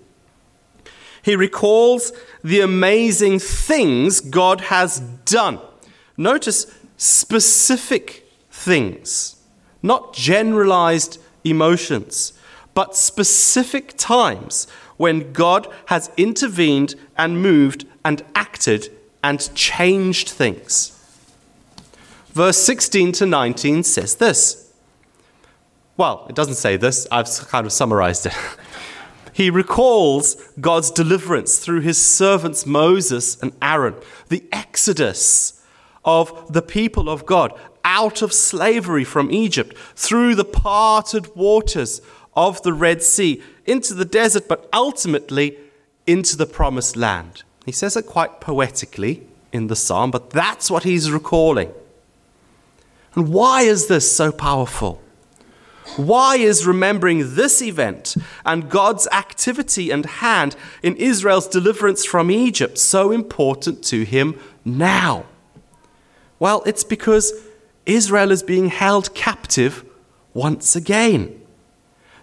He 1.22 1.36
recalls 1.36 2.12
the 2.42 2.60
amazing 2.60 3.38
things 3.38 4.20
God 4.20 4.62
has 4.62 5.00
done. 5.00 5.60
Notice 6.16 6.66
specific 6.96 8.28
things, 8.50 9.36
not 9.82 10.12
generalized 10.12 11.18
emotions, 11.44 12.32
but 12.74 12.96
specific 12.96 13.94
times 13.96 14.66
when 14.96 15.32
God 15.32 15.68
has 15.86 16.10
intervened 16.16 16.94
and 17.16 17.42
moved 17.42 17.86
and 18.04 18.22
acted 18.34 18.88
and 19.22 19.54
changed 19.54 20.28
things. 20.28 20.98
Verse 22.32 22.58
16 22.58 23.12
to 23.12 23.26
19 23.26 23.82
says 23.82 24.16
this. 24.16 24.61
Well, 25.96 26.26
it 26.28 26.34
doesn't 26.34 26.54
say 26.54 26.76
this, 26.76 27.06
I've 27.10 27.28
kind 27.48 27.66
of 27.66 27.72
summarized 27.72 28.26
it. 28.26 28.34
he 29.32 29.50
recalls 29.50 30.34
God's 30.60 30.90
deliverance 30.90 31.58
through 31.58 31.80
his 31.80 32.00
servants 32.00 32.64
Moses 32.66 33.40
and 33.42 33.52
Aaron, 33.60 33.94
the 34.28 34.44
exodus 34.52 35.62
of 36.04 36.52
the 36.52 36.62
people 36.62 37.08
of 37.08 37.26
God 37.26 37.58
out 37.84 38.22
of 38.22 38.32
slavery 38.32 39.04
from 39.04 39.30
Egypt 39.30 39.76
through 39.94 40.34
the 40.34 40.44
parted 40.44 41.34
waters 41.36 42.00
of 42.34 42.62
the 42.62 42.72
Red 42.72 43.02
Sea 43.02 43.42
into 43.66 43.94
the 43.94 44.04
desert, 44.04 44.48
but 44.48 44.68
ultimately 44.72 45.58
into 46.06 46.36
the 46.36 46.46
promised 46.46 46.96
land. 46.96 47.42
He 47.64 47.72
says 47.72 47.96
it 47.96 48.06
quite 48.06 48.40
poetically 48.40 49.26
in 49.52 49.66
the 49.66 49.76
psalm, 49.76 50.10
but 50.10 50.30
that's 50.30 50.70
what 50.70 50.84
he's 50.84 51.10
recalling. 51.10 51.72
And 53.14 53.28
why 53.28 53.62
is 53.62 53.88
this 53.88 54.10
so 54.10 54.32
powerful? 54.32 55.02
Why 55.96 56.36
is 56.36 56.66
remembering 56.66 57.34
this 57.34 57.60
event 57.60 58.16
and 58.44 58.70
God's 58.70 59.06
activity 59.12 59.90
and 59.90 60.06
hand 60.06 60.56
in 60.82 60.96
Israel's 60.96 61.48
deliverance 61.48 62.04
from 62.04 62.30
Egypt 62.30 62.78
so 62.78 63.10
important 63.12 63.82
to 63.84 64.04
him 64.04 64.38
now? 64.64 65.26
Well, 66.38 66.62
it's 66.66 66.84
because 66.84 67.32
Israel 67.86 68.30
is 68.30 68.42
being 68.42 68.68
held 68.68 69.14
captive 69.14 69.84
once 70.34 70.74
again. 70.74 71.40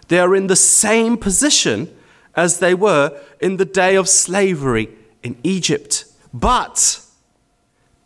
They 0.08 0.18
are 0.18 0.34
in 0.34 0.48
the 0.48 0.56
same 0.56 1.16
position 1.16 1.94
as 2.34 2.58
they 2.58 2.74
were 2.74 3.18
in 3.40 3.56
the 3.56 3.64
day 3.64 3.96
of 3.96 4.08
slavery 4.08 4.88
in 5.22 5.36
Egypt. 5.42 6.04
But 6.32 7.00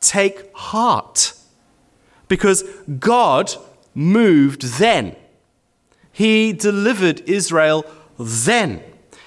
take 0.01 0.55
heart 0.55 1.33
because 2.29 2.63
God 2.99 3.55
moved 3.95 4.63
then. 4.79 5.17
He 6.15 6.53
delivered 6.53 7.29
Israel 7.29 7.85
then. 8.17 8.81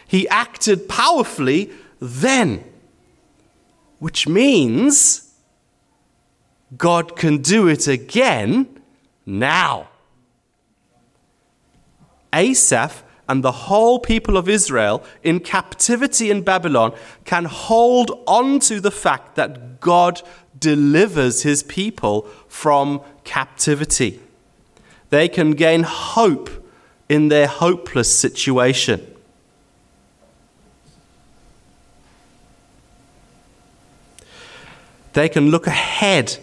He 0.07 0.25
acted 0.29 0.87
powerfully 0.87 1.69
then. 1.99 2.63
Which 3.99 4.25
means 4.25 5.33
God 6.77 7.17
can 7.17 7.39
do 7.39 7.67
it 7.67 7.89
again 7.89 8.79
now. 9.25 9.89
Asaph 12.33 13.03
and 13.27 13.43
the 13.43 13.51
whole 13.51 13.99
people 13.99 14.37
of 14.37 14.47
Israel 14.47 15.03
in 15.23 15.41
captivity 15.41 16.31
in 16.31 16.41
Babylon 16.41 16.93
can 17.25 17.43
hold 17.43 18.23
on 18.25 18.59
to 18.61 18.79
the 18.79 18.91
fact 18.91 19.35
that 19.35 19.81
God 19.81 20.21
delivers 20.57 21.43
his 21.43 21.63
people 21.63 22.21
from 22.47 23.01
captivity. 23.25 24.21
They 25.09 25.27
can 25.27 25.51
gain 25.51 25.83
hope 25.83 26.49
in 27.09 27.29
their 27.29 27.47
hopeless 27.47 28.15
situation. 28.15 29.15
They 35.13 35.29
can 35.29 35.49
look 35.49 35.65
ahead 35.65 36.37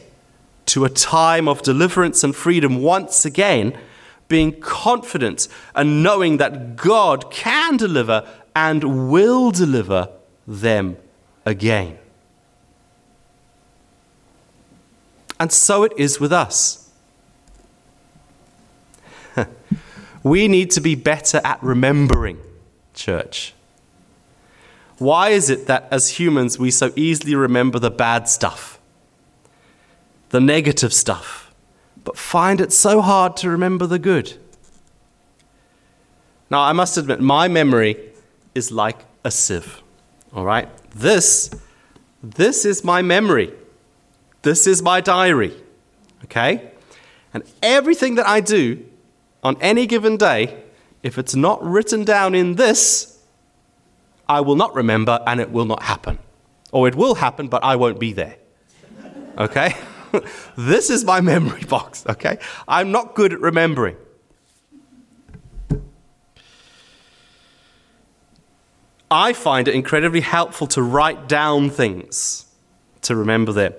to 0.66 0.84
a 0.84 0.88
time 0.88 1.46
of 1.46 1.62
deliverance 1.62 2.24
and 2.24 2.34
freedom 2.34 2.82
once 2.82 3.24
again, 3.24 3.78
being 4.26 4.58
confident 4.60 5.46
and 5.74 6.02
knowing 6.02 6.38
that 6.38 6.74
God 6.76 7.30
can 7.30 7.76
deliver 7.76 8.26
and 8.56 9.10
will 9.10 9.50
deliver 9.50 10.08
them 10.46 10.96
again. 11.44 11.98
And 15.38 15.52
so 15.52 15.84
it 15.84 15.92
is 15.96 16.18
with 16.18 16.32
us. 16.32 16.83
We 20.24 20.48
need 20.48 20.70
to 20.72 20.80
be 20.80 20.96
better 20.96 21.40
at 21.44 21.62
remembering, 21.62 22.38
church. 22.94 23.54
Why 24.98 25.28
is 25.28 25.50
it 25.50 25.66
that 25.66 25.86
as 25.90 26.18
humans 26.18 26.58
we 26.58 26.70
so 26.70 26.92
easily 26.96 27.34
remember 27.34 27.78
the 27.78 27.90
bad 27.90 28.26
stuff, 28.28 28.80
the 30.30 30.40
negative 30.40 30.94
stuff, 30.94 31.54
but 32.02 32.16
find 32.16 32.60
it 32.60 32.72
so 32.72 33.02
hard 33.02 33.36
to 33.38 33.50
remember 33.50 33.86
the 33.86 33.98
good? 33.98 34.32
Now, 36.50 36.62
I 36.62 36.72
must 36.72 36.96
admit, 36.96 37.20
my 37.20 37.46
memory 37.46 37.96
is 38.54 38.72
like 38.72 39.04
a 39.24 39.30
sieve. 39.30 39.82
All 40.32 40.44
right? 40.44 40.68
This, 40.90 41.50
this 42.22 42.64
is 42.64 42.82
my 42.82 43.02
memory. 43.02 43.52
This 44.42 44.66
is 44.66 44.80
my 44.80 45.00
diary. 45.00 45.52
Okay? 46.24 46.70
And 47.34 47.42
everything 47.62 48.14
that 48.14 48.26
I 48.26 48.40
do 48.40 48.84
on 49.44 49.56
any 49.60 49.86
given 49.86 50.16
day, 50.16 50.64
if 51.02 51.18
it's 51.18 51.34
not 51.34 51.62
written 51.62 52.02
down 52.02 52.34
in 52.34 52.54
this, 52.54 53.22
I 54.26 54.40
will 54.40 54.56
not 54.56 54.74
remember 54.74 55.22
and 55.26 55.38
it 55.38 55.50
will 55.50 55.66
not 55.66 55.82
happen. 55.82 56.18
Or 56.72 56.88
it 56.88 56.94
will 56.94 57.16
happen, 57.16 57.48
but 57.48 57.62
I 57.62 57.76
won't 57.76 58.00
be 58.00 58.12
there. 58.12 58.36
Okay? 59.36 59.74
this 60.56 60.88
is 60.88 61.04
my 61.04 61.20
memory 61.20 61.62
box, 61.68 62.04
okay? 62.08 62.38
I'm 62.66 62.90
not 62.90 63.14
good 63.14 63.34
at 63.34 63.40
remembering. 63.40 63.96
I 69.10 69.34
find 69.34 69.68
it 69.68 69.74
incredibly 69.74 70.22
helpful 70.22 70.66
to 70.68 70.82
write 70.82 71.28
down 71.28 71.70
things 71.70 72.46
to 73.02 73.14
remember 73.14 73.52
them. 73.52 73.74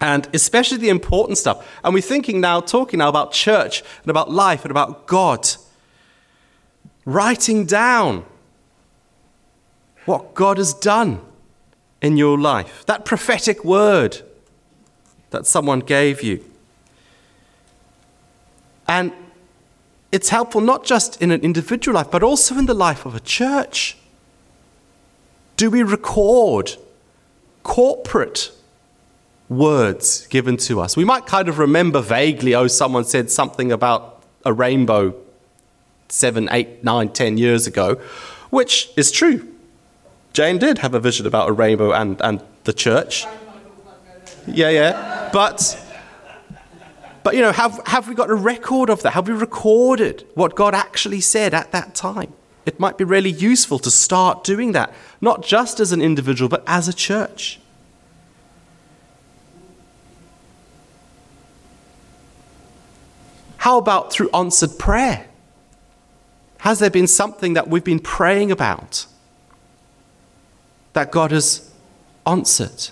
And 0.00 0.28
especially 0.32 0.78
the 0.78 0.90
important 0.90 1.38
stuff. 1.38 1.66
And 1.82 1.92
we're 1.92 2.00
thinking 2.00 2.40
now, 2.40 2.60
talking 2.60 2.98
now 2.98 3.08
about 3.08 3.32
church 3.32 3.82
and 4.02 4.10
about 4.10 4.30
life 4.30 4.64
and 4.64 4.70
about 4.70 5.06
God. 5.06 5.48
writing 7.08 7.64
down 7.64 8.22
what 10.04 10.34
God 10.34 10.58
has 10.58 10.74
done 10.74 11.22
in 12.02 12.18
your 12.18 12.38
life, 12.38 12.84
that 12.84 13.06
prophetic 13.06 13.64
word 13.64 14.20
that 15.30 15.46
someone 15.46 15.80
gave 15.80 16.22
you. 16.22 16.44
And 18.86 19.10
it's 20.12 20.28
helpful 20.28 20.60
not 20.60 20.84
just 20.84 21.20
in 21.22 21.30
an 21.30 21.40
individual 21.40 21.94
life, 21.94 22.10
but 22.10 22.22
also 22.22 22.56
in 22.58 22.66
the 22.66 22.74
life 22.74 23.06
of 23.06 23.14
a 23.14 23.20
church. 23.20 23.96
Do 25.56 25.70
we 25.70 25.82
record 25.82 26.76
corporate 27.62 28.52
words 29.48 30.26
given 30.28 30.56
to 30.58 30.80
us? 30.80 30.96
We 30.96 31.04
might 31.04 31.26
kind 31.26 31.48
of 31.48 31.58
remember 31.58 32.00
vaguely, 32.00 32.54
oh, 32.54 32.66
someone 32.66 33.04
said 33.04 33.30
something 33.30 33.72
about 33.72 34.22
a 34.44 34.52
rainbow 34.52 35.14
seven, 36.08 36.48
eight, 36.52 36.82
nine, 36.82 37.10
ten 37.10 37.36
years 37.38 37.66
ago, 37.66 38.00
which 38.50 38.90
is 38.96 39.10
true. 39.10 39.54
Jane 40.32 40.58
did 40.58 40.78
have 40.78 40.94
a 40.94 41.00
vision 41.00 41.26
about 41.26 41.48
a 41.48 41.52
rainbow 41.52 41.92
and, 41.92 42.20
and 42.20 42.42
the 42.64 42.72
church. 42.72 43.26
Yeah, 44.46 44.70
yeah. 44.70 45.30
But, 45.32 45.78
but 47.22 47.34
you 47.34 47.40
know, 47.40 47.52
have, 47.52 47.80
have 47.86 48.08
we 48.08 48.14
got 48.14 48.30
a 48.30 48.34
record 48.34 48.88
of 48.88 49.02
that? 49.02 49.12
Have 49.12 49.28
we 49.28 49.34
recorded 49.34 50.26
what 50.34 50.54
God 50.54 50.74
actually 50.74 51.20
said 51.20 51.54
at 51.54 51.72
that 51.72 51.94
time? 51.94 52.32
It 52.64 52.78
might 52.78 52.98
be 52.98 53.04
really 53.04 53.30
useful 53.30 53.78
to 53.80 53.90
start 53.90 54.44
doing 54.44 54.72
that, 54.72 54.92
not 55.20 55.42
just 55.42 55.80
as 55.80 55.92
an 55.92 56.02
individual, 56.02 56.48
but 56.48 56.62
as 56.66 56.86
a 56.86 56.92
church. 56.92 57.60
How 63.58 63.78
about 63.78 64.12
through 64.12 64.30
answered 64.30 64.78
prayer? 64.78 65.26
Has 66.58 66.78
there 66.78 66.90
been 66.90 67.06
something 67.06 67.54
that 67.54 67.68
we've 67.68 67.84
been 67.84 68.00
praying 68.00 68.50
about 68.50 69.06
that 70.92 71.12
God 71.12 71.30
has 71.30 71.70
answered? 72.26 72.88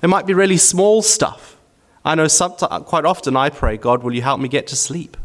It 0.00 0.08
might 0.08 0.26
be 0.26 0.34
really 0.34 0.56
small 0.56 1.02
stuff. 1.02 1.56
I 2.04 2.14
know 2.14 2.28
sometimes, 2.28 2.84
quite 2.86 3.04
often 3.04 3.36
I 3.36 3.50
pray, 3.50 3.76
God, 3.76 4.02
will 4.02 4.14
you 4.14 4.22
help 4.22 4.40
me 4.40 4.48
get 4.48 4.66
to 4.68 4.76
sleep? 4.76 5.16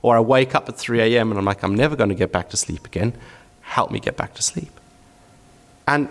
Or 0.00 0.16
I 0.16 0.20
wake 0.20 0.54
up 0.54 0.68
at 0.68 0.76
3 0.76 1.00
a.m. 1.00 1.30
and 1.30 1.38
I'm 1.38 1.44
like, 1.44 1.62
I'm 1.62 1.74
never 1.74 1.96
going 1.96 2.08
to 2.08 2.14
get 2.14 2.32
back 2.32 2.48
to 2.50 2.56
sleep 2.56 2.86
again. 2.86 3.14
Help 3.60 3.90
me 3.90 4.00
get 4.00 4.16
back 4.16 4.34
to 4.34 4.42
sleep. 4.42 4.72
And 5.86 6.08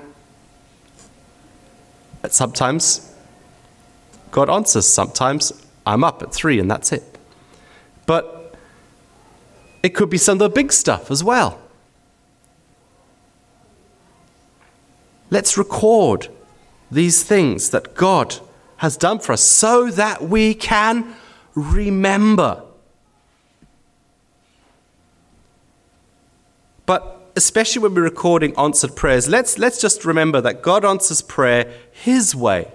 sometimes 2.29 3.13
God 4.31 4.49
answers. 4.49 4.87
Sometimes 4.87 5.51
I'm 5.85 6.03
up 6.03 6.21
at 6.21 6.33
3 6.33 6.59
and 6.59 6.69
that's 6.69 6.91
it. 6.91 7.03
But 8.05 8.55
it 9.83 9.89
could 9.89 10.09
be 10.09 10.17
some 10.17 10.33
of 10.33 10.39
the 10.39 10.49
big 10.49 10.71
stuff 10.71 11.09
as 11.09 11.23
well. 11.23 11.59
Let's 15.29 15.57
record 15.57 16.27
these 16.91 17.23
things 17.23 17.69
that 17.69 17.95
God 17.95 18.35
has 18.77 18.97
done 18.97 19.19
for 19.19 19.31
us 19.31 19.41
so 19.41 19.89
that 19.91 20.23
we 20.23 20.53
can 20.53 21.15
remember. 21.55 22.63
But 26.85 27.31
especially 27.35 27.81
when 27.83 27.95
we're 27.95 28.01
recording 28.01 28.53
answered 28.57 28.95
prayers, 28.95 29.29
let's, 29.29 29.57
let's 29.57 29.79
just 29.79 30.03
remember 30.03 30.41
that 30.41 30.61
God 30.61 30.83
answers 30.83 31.21
prayer 31.21 31.71
His 31.91 32.35
way 32.35 32.71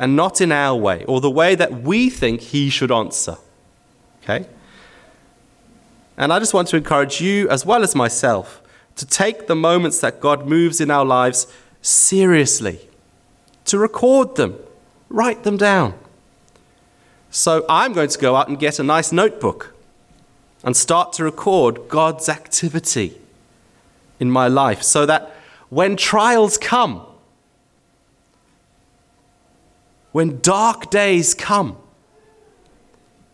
and 0.00 0.16
not 0.16 0.40
in 0.40 0.50
our 0.50 0.74
way, 0.74 1.04
or 1.04 1.20
the 1.20 1.30
way 1.30 1.54
that 1.54 1.82
we 1.82 2.08
think 2.08 2.40
He 2.40 2.70
should 2.70 2.90
answer. 2.90 3.36
Okay? 4.22 4.46
And 6.16 6.32
I 6.32 6.38
just 6.38 6.54
want 6.54 6.68
to 6.68 6.78
encourage 6.78 7.20
you, 7.20 7.46
as 7.50 7.66
well 7.66 7.82
as 7.82 7.94
myself, 7.94 8.62
to 8.96 9.04
take 9.04 9.46
the 9.46 9.54
moments 9.54 10.00
that 10.00 10.18
God 10.18 10.48
moves 10.48 10.80
in 10.80 10.90
our 10.90 11.04
lives 11.04 11.46
seriously, 11.82 12.80
to 13.66 13.78
record 13.78 14.36
them, 14.36 14.56
write 15.10 15.44
them 15.44 15.58
down. 15.58 15.92
So 17.30 17.66
I'm 17.68 17.92
going 17.92 18.08
to 18.08 18.18
go 18.18 18.36
out 18.36 18.48
and 18.48 18.58
get 18.58 18.78
a 18.78 18.82
nice 18.82 19.12
notebook 19.12 19.74
and 20.64 20.74
start 20.74 21.12
to 21.14 21.24
record 21.24 21.88
God's 21.88 22.30
activity 22.30 23.18
in 24.18 24.30
my 24.30 24.48
life 24.48 24.82
so 24.82 25.04
that 25.04 25.30
when 25.68 25.94
trials 25.96 26.56
come, 26.56 27.06
when 30.12 30.40
dark 30.40 30.90
days 30.90 31.34
come, 31.34 31.76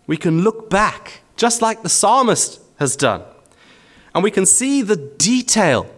we 0.07 0.17
can 0.17 0.43
look 0.43 0.71
back, 0.71 1.23
just 1.37 1.63
like 1.63 1.83
the 1.83 1.89
psalmist 1.89 2.61
has 2.79 2.97
done. 2.97 3.23
And 4.15 4.23
we 4.23 4.31
can 4.31 4.47
see 4.47 4.83
the 4.83 4.97
detail 4.97 5.91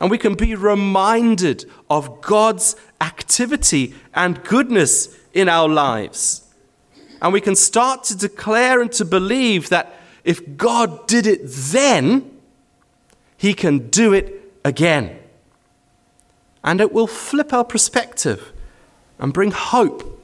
and 0.00 0.10
we 0.10 0.18
can 0.18 0.34
be 0.34 0.54
reminded 0.54 1.64
of 1.90 2.20
God's 2.20 2.76
activity 3.00 3.94
and 4.14 4.42
goodness 4.44 5.16
in 5.32 5.48
our 5.48 5.68
lives. 5.68 6.44
And 7.20 7.32
we 7.32 7.40
can 7.40 7.56
start 7.56 8.04
to 8.04 8.16
declare 8.16 8.80
and 8.80 8.92
to 8.92 9.04
believe 9.04 9.70
that 9.70 9.94
if 10.24 10.56
God 10.56 11.06
did 11.08 11.26
it 11.26 11.40
then, 11.44 12.30
He 13.36 13.54
can 13.54 13.88
do 13.90 14.12
it 14.12 14.52
again. 14.64 15.18
And 16.62 16.80
it 16.80 16.92
will 16.92 17.06
flip 17.06 17.52
our 17.52 17.64
perspective 17.64 18.52
and 19.18 19.32
bring 19.32 19.50
hope 19.50 20.17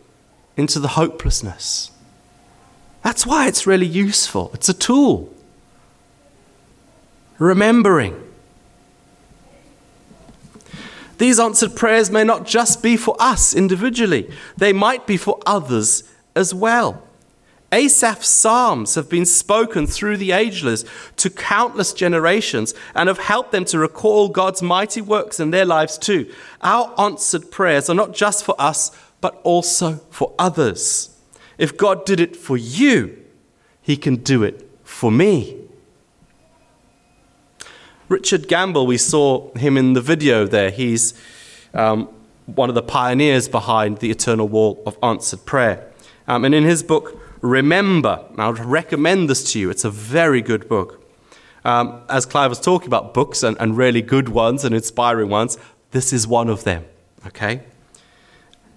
into 0.57 0.79
the 0.79 0.89
hopelessness. 0.89 1.91
That's 3.03 3.27
why 3.27 3.49
it's 3.49 3.67
really 3.67 3.87
useful. 3.87 4.51
It's 4.55 4.69
a 4.69 4.75
tool 4.75 5.35
remembering. 7.39 8.21
These 11.19 11.39
answered 11.39 11.77
prayers 11.77 12.11
may 12.11 12.25
not 12.25 12.47
just 12.47 12.83
be 12.83 12.97
for 12.97 13.17
us 13.21 13.55
individually, 13.55 14.31
they 14.57 14.73
might 14.73 15.07
be 15.07 15.17
for 15.17 15.39
others 15.47 16.05
as 16.35 16.53
well. 16.53 17.03
Asaph's 17.71 18.29
psalms 18.29 18.95
have 18.95 19.09
been 19.09 19.27
spoken 19.27 19.87
through 19.87 20.17
the 20.17 20.31
ageless 20.31 20.85
to 21.17 21.29
countless 21.29 21.93
generations 21.93 22.73
and 22.95 23.09
have 23.09 23.19
helped 23.19 23.51
them 23.51 23.65
to 23.65 23.81
recall 23.81 24.29
God's 24.29 24.63
mighty 24.63 25.01
works 25.01 25.41
in 25.41 25.51
their 25.51 25.65
lives 25.65 25.99
too. 25.99 26.33
Our 26.63 26.95
answered 27.01 27.51
prayers 27.51 27.91
are 27.91 27.95
not 27.95 28.15
just 28.15 28.45
for 28.45 28.55
us, 28.61 28.93
but 29.25 29.41
also 29.43 29.95
for 30.11 30.35
others. 30.39 31.17
If 31.57 31.79
God 31.79 32.05
did 32.05 32.21
it 32.21 32.37
for 32.37 32.59
you, 32.59 33.25
He 33.81 33.97
can 33.97 34.17
do 34.17 34.43
it 34.43 34.69
for 34.83 35.11
me. 35.11 35.57
Richard 38.11 38.49
Gamble, 38.49 38.87
we 38.87 38.99
saw 38.99 39.51
him 39.55 39.79
in 39.79 39.95
the 39.95 40.03
video 40.03 40.47
there. 40.47 40.69
He's 40.69 41.15
um, 41.73 42.11
one 42.45 42.69
of 42.69 42.75
the 42.75 42.83
pioneers 42.83 43.49
behind 43.49 44.01
the 44.01 44.11
Eternal 44.11 44.47
Wall 44.47 44.83
of 44.85 44.99
Answered 45.03 45.47
Prayer. 45.47 45.91
Um, 46.29 46.45
and 46.45 46.55
in 46.55 46.65
his 46.65 46.83
book, 46.83 47.19
Remember, 47.41 48.27
I 48.37 48.49
would 48.49 48.59
recommend 48.59 49.31
this 49.31 49.53
to 49.53 49.59
you. 49.59 49.71
It's 49.71 49.85
a 49.85 49.91
very 49.91 50.43
good 50.43 50.69
book. 50.69 51.03
Um, 51.65 52.03
as 52.11 52.27
Clive 52.27 52.51
was 52.51 52.61
talking 52.61 52.89
about 52.89 53.15
books 53.15 53.43
and, 53.43 53.57
and 53.59 53.75
really 53.75 54.03
good 54.03 54.29
ones 54.29 54.67
and 54.67 54.75
inspiring 54.75 55.31
ones, 55.31 55.57
this 55.93 56.13
is 56.13 56.27
one 56.27 56.51
of 56.51 56.65
them. 56.65 56.85
Okay? 57.27 57.63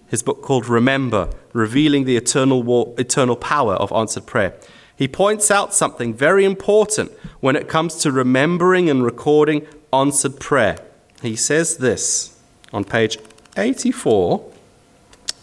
His 0.07 0.23
book 0.23 0.41
called 0.41 0.67
Remember, 0.67 1.29
Revealing 1.53 2.05
the 2.05 2.17
Eternal, 2.17 2.63
War, 2.63 2.93
Eternal 2.97 3.35
Power 3.35 3.73
of 3.75 3.91
Answered 3.91 4.25
Prayer 4.25 4.57
he 4.97 5.07
points 5.07 5.51
out 5.51 5.75
something 5.75 6.13
very 6.13 6.43
important 6.43 7.11
when 7.39 7.55
it 7.55 7.67
comes 7.67 7.95
to 7.97 8.11
remembering 8.11 8.89
and 8.89 9.03
recording 9.03 9.65
answered 9.93 10.39
prayer. 10.39 10.79
He 11.21 11.35
says 11.35 11.77
this 11.77 12.37
on 12.73 12.83
page 12.83 13.19
84. 13.55 14.51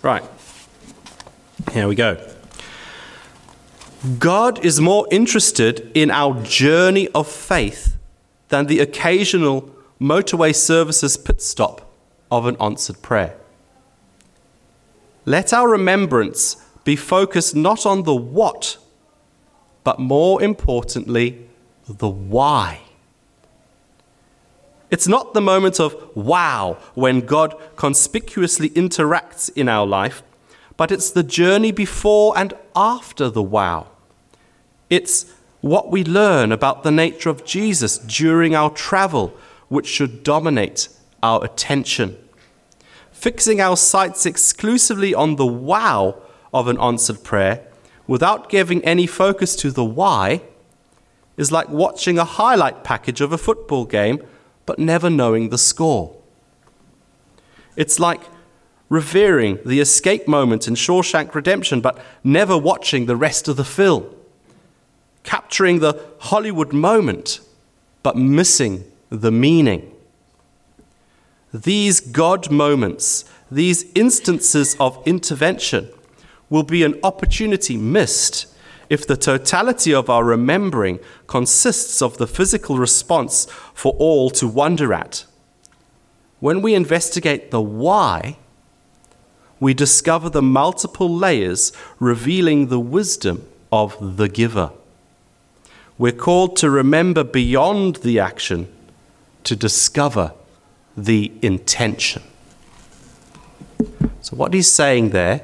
Right, 0.03 0.25
here 1.73 1.87
we 1.87 1.95
go. 1.95 2.19
God 4.19 4.63
is 4.65 4.81
more 4.81 5.07
interested 5.13 5.91
in 5.95 6.11
our 6.11 6.43
journey 6.43 7.09
of 7.15 7.29
faith 7.29 7.97
than 8.49 8.67
the 8.67 8.81
occasional 8.81 9.71
motorway 10.01 10.55
services 10.55 11.17
pit 11.17 11.41
stop 11.41 11.93
of 12.31 12.45
an 12.47 12.57
answered 12.61 13.01
prayer. 13.03 13.37
Let 15.25 15.53
our 15.53 15.69
remembrance 15.69 16.57
be 16.85 16.97
focused 16.97 17.57
not 17.57 17.87
on 17.87 18.03
the 18.03 18.15
what 18.15 18.79
but 19.85 20.01
more 20.01 20.43
importantly, 20.43 21.47
the 21.87 22.09
why. 22.09 22.81
It's 24.91 25.07
not 25.07 25.35
the 25.35 25.41
moment 25.41 25.79
of 25.79 25.95
wow 26.17 26.79
when 26.95 27.21
God 27.21 27.55
conspicuously 27.77 28.71
interacts 28.71 29.51
in 29.55 29.69
our 29.69 29.87
life, 29.87 30.23
but 30.77 30.91
it's 30.91 31.11
the 31.11 31.23
journey 31.23 31.71
before 31.71 32.37
and 32.37 32.55
after 32.75 33.29
the 33.29 33.43
wow. 33.43 33.89
It's 34.89 35.33
what 35.61 35.91
we 35.91 36.03
learn 36.05 36.51
about 36.51 36.83
the 36.83 36.91
nature 36.91 37.31
of 37.31 37.45
Jesus 37.45 37.99
during 37.99 38.55
our 38.55 38.71
travel, 38.71 39.35
which 39.69 39.87
should 39.87 40.23
dominate 40.23 40.89
our 41.23 41.45
attention. 41.45 42.17
Fixing 43.25 43.59
our 43.59 43.75
sights 43.75 44.27
exclusively 44.27 45.15
on 45.15 45.37
the 45.37 45.47
wow 45.47 46.21
of 46.53 46.69
an 46.69 46.79
answered 46.79 47.25
prayer 47.25 47.67
without 48.07 48.51
giving 48.51 48.85
any 48.85 49.07
focus 49.07 49.57
to 49.57 49.71
the 49.71 49.83
why 49.83 50.43
is 51.39 51.51
like 51.51 51.71
watching 51.71 52.19
a 52.19 52.27
highlight 52.27 52.85
package 52.85 53.23
of 53.23 53.33
a 53.33 53.39
football 53.39 53.87
game 53.87 54.23
but 54.67 54.79
never 54.79 55.09
knowing 55.09 55.49
the 55.49 55.57
score. 55.57 56.15
It's 57.77 57.99
like 57.99 58.21
revering 58.91 59.59
the 59.65 59.81
escape 59.81 60.29
moment 60.29 60.69
in 60.69 60.75
Shawshank 60.75 61.35
Redemption 61.35 61.81
but 61.81 61.99
never 62.23 62.59
watching 62.59 63.07
the 63.07 63.17
rest 63.17 63.49
of 63.49 63.57
the 63.57 63.65
film. 63.65 64.05
Capturing 65.23 65.79
the 65.79 65.99
Hollywood 66.19 66.75
moment 66.75 67.41
but 68.03 68.19
missing 68.19 68.85
the 69.09 69.33
meaning. 69.33 69.94
These 71.55 72.01
God 72.01 72.51
moments, 72.51 73.25
these 73.49 73.85
instances 73.95 74.75
of 74.81 75.01
intervention, 75.07 75.89
will 76.51 76.65
be 76.65 76.83
an 76.83 76.99
opportunity 77.05 77.77
missed 77.77 78.47
if 78.91 79.07
the 79.07 79.17
totality 79.17 79.95
of 79.95 80.11
our 80.11 80.25
remembering 80.25 80.99
consists 81.29 82.03
of 82.03 82.19
the 82.19 82.27
physical 82.27 82.77
response 82.77 83.47
for 83.73 83.93
all 84.01 84.31
to 84.31 84.49
wonder 84.49 84.93
at. 84.93 85.27
When 86.41 86.61
we 86.61 86.75
investigate 86.75 87.53
the 87.53 87.63
why, 87.63 88.37
we 89.61 89.75
discover 89.75 90.29
the 90.29 90.43
multiple 90.43 91.09
layers 91.09 91.73
revealing 92.01 92.67
the 92.67 92.81
wisdom 92.81 93.47
of 93.71 94.17
the 94.17 94.29
giver. 94.29 94.73
We're 95.99 96.11
called 96.11 96.57
to 96.57 96.69
remember 96.69 97.23
beyond 97.23 97.97
the 97.97 98.19
action, 98.19 98.67
to 99.45 99.55
discover 99.55 100.33
the 100.97 101.33
intention. 101.43 102.23
So, 104.21 104.37
what 104.37 104.55
he's 104.55 104.71
saying 104.71 105.11
there 105.11 105.43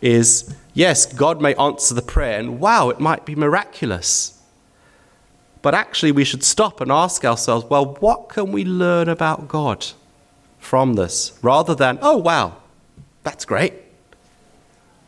is 0.00 0.54
yes, 0.74 1.06
God 1.06 1.40
may 1.40 1.54
answer 1.56 1.94
the 1.94 2.02
prayer, 2.02 2.38
and 2.38 2.60
wow, 2.60 2.88
it 2.90 3.00
might 3.00 3.24
be 3.24 3.34
miraculous. 3.34 4.40
But 5.60 5.74
actually, 5.74 6.12
we 6.12 6.24
should 6.24 6.44
stop 6.44 6.80
and 6.80 6.92
ask 6.92 7.24
ourselves 7.24 7.66
well, 7.68 7.96
what 7.96 8.28
can 8.28 8.52
we 8.52 8.64
learn 8.64 9.08
about 9.08 9.48
God 9.48 9.86
from 10.58 10.94
this? 10.94 11.36
Rather 11.42 11.74
than, 11.74 11.98
oh, 12.00 12.16
wow, 12.16 12.56
that's 13.24 13.44
great. 13.44 13.74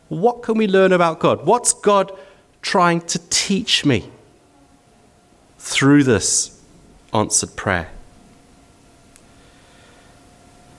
What 0.09 0.43
can 0.43 0.57
we 0.57 0.67
learn 0.67 0.91
about 0.91 1.19
God? 1.19 1.45
What's 1.45 1.73
God 1.73 2.11
trying 2.61 3.01
to 3.01 3.19
teach 3.29 3.85
me 3.85 4.11
through 5.57 6.03
this 6.03 6.61
answered 7.13 7.55
prayer? 7.55 7.89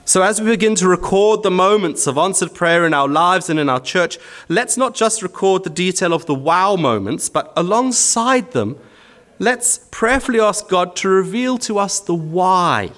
So, 0.05 0.21
as 0.21 0.41
we 0.41 0.51
begin 0.51 0.75
to 0.75 0.87
record 0.89 1.43
the 1.43 1.51
moments 1.51 2.07
of 2.07 2.17
answered 2.17 2.53
prayer 2.53 2.85
in 2.85 2.93
our 2.93 3.07
lives 3.07 3.49
and 3.49 3.57
in 3.57 3.69
our 3.69 3.79
church, 3.79 4.17
let's 4.49 4.75
not 4.75 4.95
just 4.95 5.23
record 5.23 5.63
the 5.63 5.69
detail 5.69 6.13
of 6.13 6.25
the 6.25 6.35
wow 6.35 6.75
moments, 6.75 7.29
but 7.29 7.53
alongside 7.55 8.51
them, 8.51 8.77
let's 9.39 9.87
prayerfully 9.91 10.41
ask 10.41 10.67
God 10.67 10.97
to 10.97 11.07
reveal 11.07 11.57
to 11.59 11.79
us 11.79 12.01
the 12.01 12.13
why, 12.13 12.91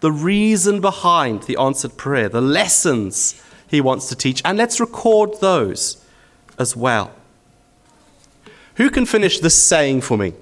the 0.00 0.12
reason 0.12 0.82
behind 0.82 1.44
the 1.44 1.56
answered 1.56 1.96
prayer, 1.96 2.28
the 2.28 2.42
lessons 2.42 3.42
He 3.66 3.80
wants 3.80 4.06
to 4.10 4.14
teach, 4.14 4.42
and 4.44 4.58
let's 4.58 4.78
record 4.78 5.40
those 5.40 6.04
as 6.58 6.76
well. 6.76 7.12
Who 8.74 8.90
can 8.90 9.06
finish 9.06 9.40
this 9.40 9.60
saying 9.60 10.02
for 10.02 10.18
me? 10.18 10.34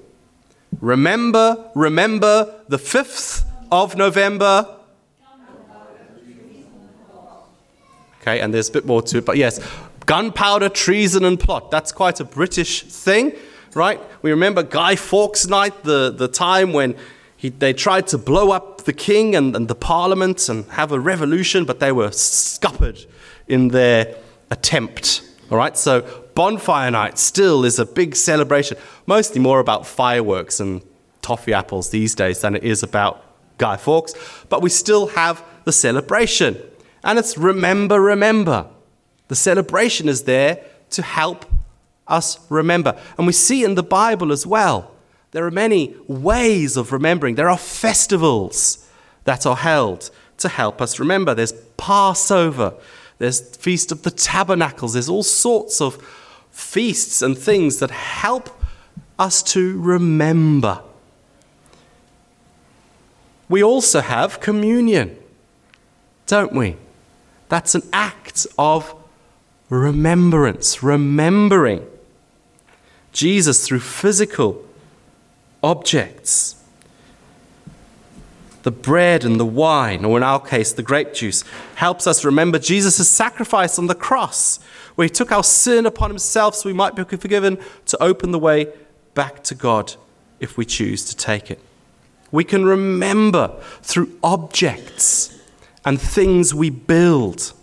Remember, 0.81 1.71
remember 1.73 2.53
the 2.67 2.79
5th 2.79 3.45
of 3.71 3.95
November 3.95 4.74
Okay, 8.25 8.39
and 8.39 8.51
there's 8.51 8.69
a 8.69 8.71
bit 8.71 8.87
more 8.87 9.03
to 9.03 9.19
it, 9.19 9.25
but 9.25 9.37
yes, 9.37 9.59
gunpowder, 10.07 10.67
treason, 10.69 11.25
and 11.25 11.39
plot. 11.39 11.69
That's 11.69 11.91
quite 11.91 12.19
a 12.19 12.23
British 12.23 12.81
thing, 12.81 13.33
right? 13.75 14.01
We 14.23 14.31
remember 14.31 14.63
Guy 14.63 14.95
Fawkes 14.95 15.47
night, 15.47 15.83
the, 15.83 16.09
the 16.09 16.27
time 16.27 16.73
when 16.73 16.95
he, 17.37 17.49
they 17.49 17.71
tried 17.71 18.07
to 18.07 18.17
blow 18.17 18.49
up 18.49 18.85
the 18.85 18.93
king 18.93 19.35
and, 19.35 19.55
and 19.55 19.67
the 19.67 19.75
parliament 19.75 20.49
and 20.49 20.65
have 20.71 20.91
a 20.91 20.99
revolution, 20.99 21.65
but 21.65 21.79
they 21.79 21.91
were 21.91 22.11
scuppered 22.11 23.05
in 23.47 23.67
their 23.67 24.15
attempt. 24.49 25.21
All 25.51 25.59
right, 25.59 25.77
so 25.77 26.01
bonfire 26.33 26.89
night 26.89 27.19
still 27.19 27.63
is 27.63 27.77
a 27.77 27.85
big 27.85 28.15
celebration, 28.15 28.75
mostly 29.05 29.39
more 29.39 29.59
about 29.59 29.85
fireworks 29.85 30.59
and 30.59 30.81
toffee 31.21 31.53
apples 31.53 31.91
these 31.91 32.15
days 32.15 32.41
than 32.41 32.55
it 32.55 32.63
is 32.63 32.81
about 32.81 33.23
Guy 33.59 33.77
Fawkes, 33.77 34.15
but 34.49 34.63
we 34.63 34.71
still 34.71 35.05
have 35.09 35.43
the 35.65 35.71
celebration. 35.71 36.57
And 37.05 37.19
it's 37.19 37.37
remember, 37.37 38.01
remember. 38.01 38.65
The 39.27 39.35
celebration 39.35 40.09
is 40.09 40.23
there 40.23 40.59
to 40.89 41.03
help 41.03 41.45
us 42.07 42.39
remember. 42.49 42.99
And 43.17 43.27
we 43.27 43.33
see 43.33 43.63
in 43.63 43.75
the 43.75 43.83
Bible 43.83 44.31
as 44.31 44.45
well, 44.45 44.91
there 45.31 45.45
are 45.45 45.51
many 45.51 45.95
ways 46.07 46.75
of 46.75 46.91
remembering. 46.91 47.35
There 47.35 47.49
are 47.49 47.57
festivals 47.57 48.89
that 49.25 49.45
are 49.45 49.55
held 49.55 50.09
to 50.37 50.49
help 50.49 50.81
us 50.81 50.99
remember. 50.99 51.35
There's 51.35 51.53
Passover, 51.77 52.73
there's 53.19 53.55
Feast 53.55 53.91
of 53.91 54.03
the 54.03 54.11
Tabernacles, 54.11 54.93
there's 54.93 55.09
all 55.09 55.23
sorts 55.23 55.81
of 55.81 56.01
feasts 56.51 57.21
and 57.21 57.37
things 57.37 57.79
that 57.79 57.91
help 57.91 58.49
us 59.19 59.43
to 59.43 59.79
remember. 59.79 60.81
We 63.47 63.63
also 63.63 64.01
have 64.01 64.39
communion, 64.39 65.17
don't 66.25 66.53
we? 66.53 66.77
That's 67.49 67.75
an 67.75 67.83
act 67.93 68.47
of 68.57 68.95
remembrance, 69.69 70.83
remembering 70.83 71.85
Jesus 73.11 73.65
through 73.65 73.79
physical 73.79 74.65
objects. 75.63 76.61
The 78.63 78.71
bread 78.71 79.23
and 79.23 79.39
the 79.39 79.45
wine, 79.45 80.03
or 80.05 80.17
in 80.17 80.23
our 80.23 80.39
case, 80.39 80.73
the 80.73 80.81
grape 80.81 81.13
juice, 81.13 81.43
helps 81.75 82.07
us 82.07 82.25
remember 82.25 82.57
Jesus' 82.57 83.07
sacrifice 83.07 83.77
on 83.77 83.87
the 83.87 83.95
cross, 83.95 84.57
where 84.95 85.05
he 85.05 85.09
took 85.09 85.31
our 85.31 85.43
sin 85.43 85.85
upon 85.85 86.09
himself 86.09 86.55
so 86.55 86.69
we 86.69 86.73
might 86.73 86.95
be 86.95 87.03
forgiven 87.03 87.59
to 87.85 88.01
open 88.01 88.31
the 88.31 88.39
way 88.39 88.67
back 89.13 89.43
to 89.43 89.55
God 89.55 89.93
if 90.39 90.57
we 90.57 90.65
choose 90.65 91.05
to 91.05 91.15
take 91.15 91.51
it. 91.51 91.59
We 92.31 92.43
can 92.43 92.65
remember 92.65 93.55
through 93.81 94.17
objects 94.23 95.34
and 95.85 96.01
things 96.01 96.53
we 96.53 96.69
build. 96.69 97.53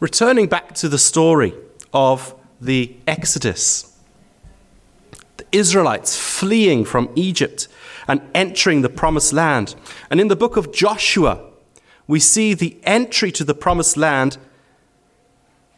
Returning 0.00 0.48
back 0.48 0.74
to 0.76 0.88
the 0.88 0.98
story 0.98 1.54
of 1.92 2.34
the 2.60 2.96
Exodus, 3.06 3.96
the 5.36 5.46
Israelites 5.52 6.18
fleeing 6.18 6.84
from 6.84 7.10
Egypt 7.14 7.68
and 8.08 8.20
entering 8.34 8.82
the 8.82 8.88
promised 8.88 9.32
land. 9.32 9.74
And 10.10 10.20
in 10.20 10.28
the 10.28 10.36
book 10.36 10.56
of 10.56 10.72
Joshua, 10.72 11.44
we 12.06 12.20
see 12.20 12.54
the 12.54 12.78
entry 12.82 13.30
to 13.32 13.44
the 13.44 13.54
promised 13.54 13.96
land, 13.96 14.38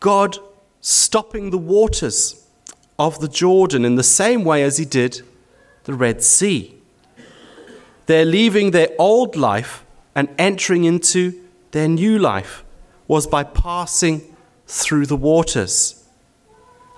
God 0.01 0.39
stopping 0.81 1.51
the 1.51 1.59
waters 1.59 2.47
of 2.99 3.21
the 3.21 3.29
Jordan 3.29 3.85
in 3.85 3.97
the 3.97 4.03
same 4.03 4.45
way 4.45 4.63
as 4.63 4.79
he 4.79 4.85
did 4.85 5.23
the 5.85 5.95
Red 5.95 6.23
Sea. 6.23 6.75
They're 8.07 8.25
leaving 8.25 8.71
their 8.71 8.91
old 8.99 9.37
life 9.37 9.85
and 10.17 10.29
entering 10.39 10.85
into 10.85 11.41
their 11.73 11.87
new 11.87 12.19
life 12.19 12.65
was 13.07 13.27
by 13.27 13.45
passing 13.45 14.23
through 14.67 15.07
the 15.07 15.15
waters. 15.15 16.03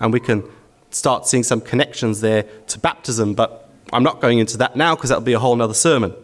And 0.01 0.13
we 0.13 0.21
can 0.21 0.45
start 0.91 1.27
seeing 1.27 1.43
some 1.43 1.61
connections 1.61 2.21
there 2.21 2.45
to 2.69 2.79
baptism, 2.79 3.35
but 3.35 3.69
I'm 3.93 4.05
not 4.05 4.21
going 4.21 4.39
into 4.39 4.57
that 4.59 4.77
now 4.77 4.95
because 4.95 5.11
that'll 5.11 5.25
be 5.25 5.33
a 5.33 5.41
whole 5.41 5.61
other 5.61 5.75
sermon. 5.75 6.15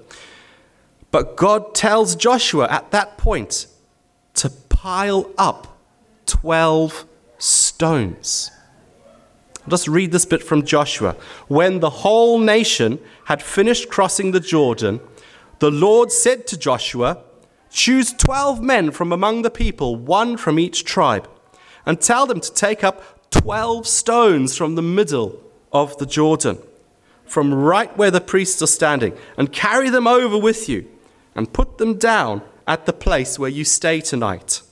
But 1.11 1.37
God 1.37 1.74
tells 1.74 2.14
Joshua 2.14 2.68
at 2.70 2.92
that 2.92 3.18
point 3.18 3.66
to 4.35 4.50
pile 4.68 5.28
up 5.37 5.76
12 6.26 7.07
stones. 7.38 8.52
I'll 9.64 9.70
just 9.70 9.88
read 9.88 10.12
this 10.12 10.26
bit 10.26 10.42
from 10.42 10.64
Joshua. 10.64 11.16
When 11.48 11.80
the 11.80 11.90
whole 11.90 12.38
nation 12.38 13.00
had 13.24 13.42
finished 13.42 13.88
crossing 13.88 14.30
the 14.30 14.40
Jordan, 14.40 15.00
the 15.59 15.71
Lord 15.71 16.12
said 16.12 16.47
to 16.49 16.59
Joshua, 16.59 17.23
Choose 17.71 18.12
12 18.12 18.62
men 18.62 18.90
from 18.90 19.12
among 19.12 19.43
the 19.43 19.51
people, 19.51 19.97
one 19.97 20.37
from 20.37 20.59
each 20.59 20.85
tribe, 20.85 21.29
and 21.85 22.01
tell 22.01 22.27
them 22.27 22.40
to 22.40 22.53
take 22.53 22.85
up 22.85 23.31
12 23.31 23.87
stones 23.87 24.57
from 24.57 24.75
the 24.75 24.83
middle 24.83 25.43
of 25.73 25.97
the 25.99 26.07
Jordan, 26.07 26.59
from 27.25 27.53
right 27.53 27.95
where 27.97 28.12
the 28.12 28.21
priests 28.21 28.62
are 28.62 28.69
standing, 28.69 29.17
and 29.37 29.53
carry 29.53 29.90
them 29.90 30.07
over 30.07 30.38
with 30.38 30.69
you, 30.69 30.88
and 31.35 31.53
put 31.53 31.79
them 31.79 31.99
down 31.99 32.43
at 32.67 32.87
the 32.87 32.93
place 32.93 33.38
where 33.38 33.51
you 33.51 33.64
stay 33.64 34.01
tonight. 34.01 34.62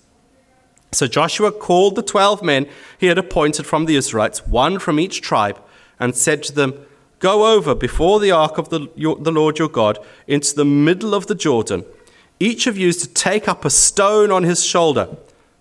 So 0.92 1.06
Joshua 1.06 1.50
called 1.50 1.96
the 1.96 2.02
12 2.02 2.42
men 2.42 2.68
he 2.98 3.06
had 3.06 3.18
appointed 3.18 3.66
from 3.66 3.86
the 3.86 3.96
Israelites, 3.96 4.46
one 4.46 4.78
from 4.78 5.00
each 5.00 5.22
tribe, 5.22 5.58
and 5.98 6.14
said 6.14 6.42
to 6.44 6.52
them, 6.52 6.86
Go 7.22 7.54
over 7.54 7.76
before 7.76 8.18
the 8.18 8.32
ark 8.32 8.58
of 8.58 8.70
the, 8.70 8.88
your, 8.96 9.14
the 9.14 9.30
Lord 9.30 9.56
your 9.56 9.68
God 9.68 9.96
into 10.26 10.56
the 10.56 10.64
middle 10.64 11.14
of 11.14 11.28
the 11.28 11.36
Jordan. 11.36 11.84
Each 12.40 12.66
of 12.66 12.76
you 12.76 12.88
is 12.88 12.96
to 12.96 13.08
take 13.08 13.46
up 13.46 13.64
a 13.64 13.70
stone 13.70 14.32
on 14.32 14.42
his 14.42 14.64
shoulder. 14.64 15.08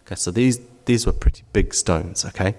Okay, 0.02 0.16
so 0.16 0.32
these, 0.32 0.60
these 0.86 1.06
were 1.06 1.12
pretty 1.12 1.44
big 1.54 1.76
stones, 1.76 2.26
okay? 2.26 2.56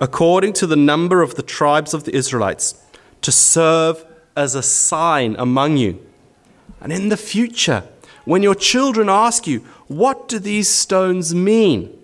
According 0.00 0.52
to 0.54 0.66
the 0.68 0.76
number 0.76 1.22
of 1.22 1.34
the 1.34 1.42
tribes 1.42 1.92
of 1.92 2.04
the 2.04 2.14
Israelites, 2.14 2.80
to 3.20 3.32
serve 3.32 4.06
as 4.36 4.54
a 4.54 4.62
sign 4.62 5.34
among 5.36 5.76
you. 5.76 6.00
And 6.80 6.92
in 6.92 7.08
the 7.08 7.16
future, 7.16 7.82
when 8.24 8.44
your 8.44 8.54
children 8.54 9.08
ask 9.08 9.48
you, 9.48 9.58
What 9.88 10.28
do 10.28 10.38
these 10.38 10.68
stones 10.68 11.34
mean? 11.34 11.98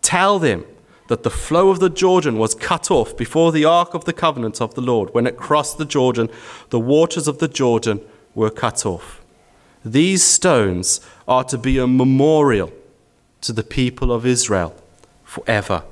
Tell 0.00 0.38
them 0.38 0.64
that 1.10 1.24
the 1.24 1.28
flow 1.28 1.70
of 1.70 1.80
the 1.80 1.90
Jordan 1.90 2.38
was 2.38 2.54
cut 2.54 2.88
off 2.88 3.16
before 3.16 3.50
the 3.50 3.64
ark 3.64 3.94
of 3.94 4.04
the 4.04 4.12
covenant 4.12 4.60
of 4.60 4.76
the 4.76 4.80
Lord. 4.80 5.12
When 5.12 5.26
it 5.26 5.36
crossed 5.36 5.76
the 5.76 5.84
Jordan, 5.84 6.30
the 6.68 6.78
waters 6.78 7.26
of 7.26 7.38
the 7.38 7.48
Jordan 7.48 8.00
were 8.32 8.48
cut 8.48 8.86
off. 8.86 9.20
These 9.84 10.22
stones 10.22 11.00
are 11.26 11.42
to 11.42 11.58
be 11.58 11.78
a 11.78 11.88
memorial 11.88 12.72
to 13.40 13.52
the 13.52 13.64
people 13.64 14.12
of 14.12 14.24
Israel 14.24 14.72
forever. 15.24 15.82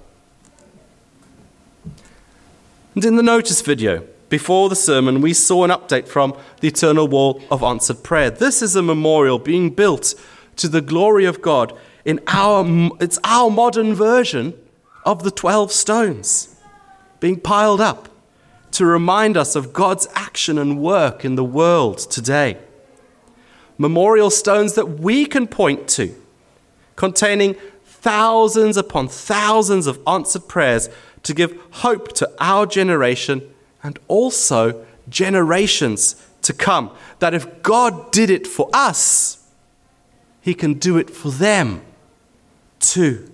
And 2.95 3.05
in 3.05 3.17
the 3.17 3.23
notice 3.25 3.61
video, 3.61 4.07
before 4.29 4.69
the 4.69 4.77
sermon, 4.77 5.21
we 5.21 5.33
saw 5.33 5.65
an 5.65 5.71
update 5.71 6.07
from 6.07 6.39
the 6.61 6.69
Eternal 6.69 7.09
Wall 7.09 7.43
of 7.51 7.65
Answered 7.65 8.05
Prayer. 8.05 8.31
This 8.31 8.63
is 8.63 8.77
a 8.77 8.83
memorial 8.83 9.41
being 9.41 9.71
built 9.71 10.15
to 10.55 10.69
the 10.69 10.81
glory 10.81 11.25
of 11.25 11.43
God 11.43 11.77
in 12.05 12.21
our, 12.29 12.65
it's 13.01 13.19
our 13.25 13.51
modern 13.51 13.97
version 13.97 14.55
of 15.09 15.23
the 15.23 15.31
12 15.31 15.73
stones 15.73 16.55
being 17.19 17.41
piled 17.41 17.81
up 17.81 18.11
to 18.71 18.85
remind 18.85 19.39
us 19.39 19.57
of 19.57 19.73
God's 19.73 20.07
action 20.15 20.59
and 20.59 20.79
work 20.79 21.25
in 21.25 21.35
the 21.35 21.43
world 21.43 21.97
today. 21.97 22.59
Memorial 23.79 24.29
stones 24.29 24.75
that 24.75 25.01
we 25.01 25.25
can 25.25 25.47
point 25.47 25.89
to, 25.89 26.15
containing 26.95 27.57
thousands 27.87 28.77
upon 28.77 29.09
thousands 29.09 29.87
of 29.87 29.99
answered 30.07 30.47
prayers 30.47 30.91
to 31.23 31.33
give 31.33 31.59
hope 31.71 32.13
to 32.13 32.31
our 32.39 32.67
generation 32.67 33.41
and 33.83 33.99
also 34.09 34.85
generations 35.09 36.23
to 36.43 36.53
come. 36.53 36.91
That 37.21 37.33
if 37.33 37.63
God 37.63 38.13
did 38.13 38.29
it 38.29 38.47
for 38.47 38.69
us, 38.75 39.43
He 40.43 40.53
can 40.53 40.75
do 40.75 40.99
it 40.99 41.09
for 41.09 41.31
them 41.31 41.81
too. 42.79 43.33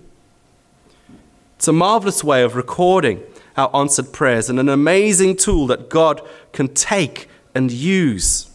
It's 1.57 1.67
a 1.67 1.73
marvelous 1.73 2.23
way 2.23 2.43
of 2.43 2.55
recording 2.55 3.23
our 3.57 3.73
answered 3.75 4.11
prayers 4.11 4.49
and 4.49 4.59
an 4.59 4.69
amazing 4.69 5.37
tool 5.37 5.67
that 5.67 5.89
God 5.89 6.21
can 6.51 6.73
take 6.73 7.29
and 7.53 7.71
use. 7.71 8.49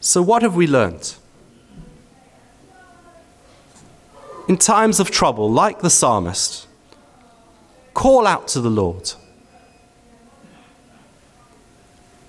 So, 0.00 0.22
what 0.22 0.42
have 0.42 0.54
we 0.56 0.66
learned? 0.66 1.14
In 4.48 4.56
times 4.56 4.98
of 4.98 5.10
trouble, 5.10 5.50
like 5.50 5.80
the 5.80 5.90
psalmist, 5.90 6.66
call 7.92 8.26
out 8.26 8.48
to 8.48 8.60
the 8.60 8.70
Lord. 8.70 9.12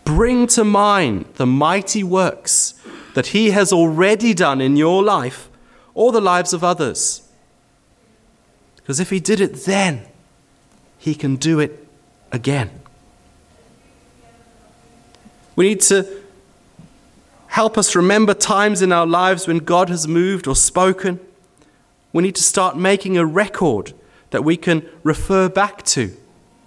Bring 0.03 0.45
to 0.47 0.65
mind 0.65 1.25
the 1.35 1.45
mighty 1.45 2.03
works 2.03 2.73
that 3.15 3.27
He 3.27 3.51
has 3.51 3.71
already 3.71 4.33
done 4.33 4.59
in 4.59 4.75
your 4.75 5.01
life 5.01 5.47
or 5.93 6.11
the 6.11 6.21
lives 6.21 6.53
of 6.53 6.63
others. 6.63 7.27
Because 8.77 8.99
if 8.99 9.09
He 9.09 9.19
did 9.19 9.39
it 9.39 9.65
then, 9.65 10.05
He 10.97 11.15
can 11.15 11.35
do 11.35 11.59
it 11.59 11.87
again. 12.31 12.71
We 15.55 15.69
need 15.69 15.81
to 15.81 16.07
help 17.47 17.77
us 17.77 17.95
remember 17.95 18.33
times 18.33 18.81
in 18.81 18.91
our 18.91 19.05
lives 19.05 19.47
when 19.47 19.57
God 19.57 19.89
has 19.89 20.07
moved 20.07 20.47
or 20.47 20.55
spoken. 20.55 21.19
We 22.13 22.23
need 22.23 22.35
to 22.35 22.43
start 22.43 22.77
making 22.77 23.17
a 23.17 23.25
record 23.25 23.93
that 24.31 24.43
we 24.43 24.57
can 24.57 24.87
refer 25.03 25.49
back 25.49 25.83
to 25.83 26.15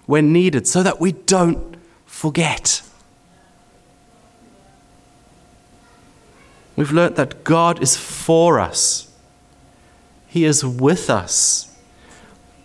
when 0.05 0.31
needed 0.31 0.67
so 0.67 0.83
that 0.83 0.99
we 0.99 1.11
don't 1.11 1.75
forget. 2.05 2.83
We've 6.75 6.91
learnt 6.91 7.15
that 7.15 7.43
God 7.43 7.81
is 7.81 7.97
for 7.97 8.59
us. 8.59 9.11
He 10.35 10.43
is 10.43 10.65
with 10.65 11.09
us. 11.09 11.73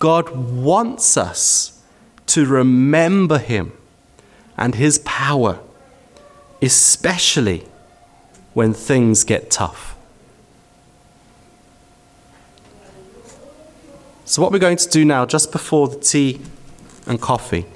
God 0.00 0.30
wants 0.30 1.16
us 1.16 1.80
to 2.26 2.44
remember 2.44 3.38
Him 3.38 3.70
and 4.56 4.74
His 4.74 4.98
power, 5.04 5.61
especially 6.61 7.64
when 8.54 8.74
things 8.74 9.22
get 9.22 9.52
tough. 9.52 9.96
So, 14.24 14.42
what 14.42 14.50
we're 14.50 14.59
going 14.59 14.76
to 14.78 14.88
do 14.88 15.04
now, 15.04 15.24
just 15.24 15.52
before 15.52 15.87
the 15.87 16.00
tea 16.00 16.40
and 17.06 17.20
coffee, 17.20 17.66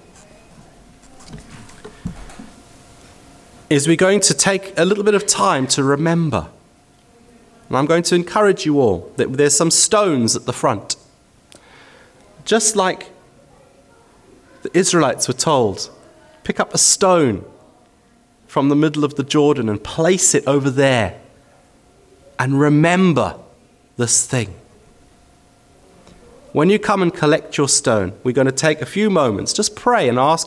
is 3.70 3.87
we're 3.87 3.94
going 3.94 4.18
to 4.22 4.35
take 4.35 4.76
a 4.76 4.85
little 4.85 5.04
bit 5.04 5.14
of 5.14 5.24
time 5.24 5.68
to 5.68 5.85
remember. 5.85 6.48
And 7.74 7.80
I'm 7.80 7.87
going 7.87 8.04
to 8.04 8.14
encourage 8.14 8.64
you 8.64 8.80
all 8.80 9.12
that 9.16 9.32
there's 9.32 9.56
some 9.56 9.72
stones 9.72 10.37
at 10.37 10.46
the 10.46 10.52
front. 10.52 10.94
Just 12.44 12.76
like 12.76 13.10
the 14.62 14.78
Israelites 14.78 15.26
were 15.26 15.34
told, 15.34 15.90
pick 16.44 16.60
up 16.60 16.72
a 16.72 16.78
stone 16.78 17.44
from 18.46 18.68
the 18.68 18.76
middle 18.76 19.02
of 19.02 19.16
the 19.16 19.24
Jordan 19.24 19.68
and 19.68 19.82
place 19.82 20.37
it 20.37 20.46
over 20.46 20.70
there 20.70 21.20
and 22.38 22.60
remember 22.60 23.40
this 23.96 24.24
thing. 24.24 24.54
When 26.52 26.70
you 26.70 26.78
come 26.78 27.02
and 27.02 27.12
collect 27.12 27.58
your 27.58 27.68
stone, 27.68 28.12
we're 28.22 28.30
going 28.30 28.46
to 28.46 28.52
take 28.52 28.82
a 28.82 28.87
few 28.87 29.10
moments, 29.10 29.52
just 29.52 29.74
pray 29.74 30.08
and 30.08 30.16
ask 30.16 30.46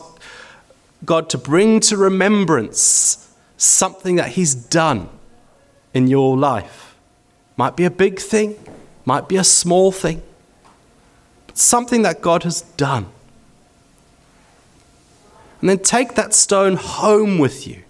God 1.04 1.28
to 1.28 1.36
bring 1.36 1.80
to 1.80 1.98
remembrance 1.98 3.30
something 3.58 4.16
that 4.16 4.30
He's 4.30 4.54
done 4.54 5.10
in 5.92 6.06
your 6.06 6.34
life. 6.34 6.87
Might 7.58 7.74
be 7.76 7.84
a 7.84 7.90
big 7.90 8.20
thing, 8.20 8.56
might 9.04 9.28
be 9.28 9.36
a 9.36 9.42
small 9.42 9.90
thing, 9.90 10.22
but 11.48 11.58
something 11.58 12.02
that 12.02 12.20
God 12.20 12.44
has 12.44 12.62
done. 12.62 13.06
And 15.60 15.68
then 15.68 15.80
take 15.80 16.14
that 16.14 16.32
stone 16.32 16.76
home 16.76 17.36
with 17.36 17.66
you 17.66 17.82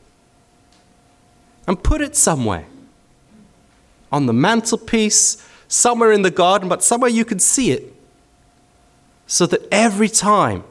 and 1.67 1.81
put 1.83 2.01
it 2.01 2.17
somewhere 2.17 2.65
on 4.11 4.25
the 4.25 4.33
mantelpiece, 4.33 5.47
somewhere 5.69 6.13
in 6.13 6.23
the 6.23 6.31
garden, 6.31 6.67
but 6.67 6.83
somewhere 6.83 7.11
you 7.11 7.27
can 7.27 7.39
see 7.39 7.71
it. 7.71 7.95
So 9.27 9.45
that 9.45 9.69
every 9.71 10.09
time 10.09 10.65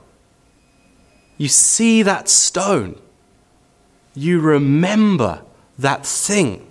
you 1.37 1.49
see 1.49 2.01
that 2.01 2.27
stone, 2.27 2.99
you 4.15 4.39
remember 4.39 5.43
that 5.77 6.03
thing 6.03 6.65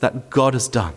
that 0.00 0.30
God 0.30 0.54
has 0.54 0.66
done. 0.66 0.94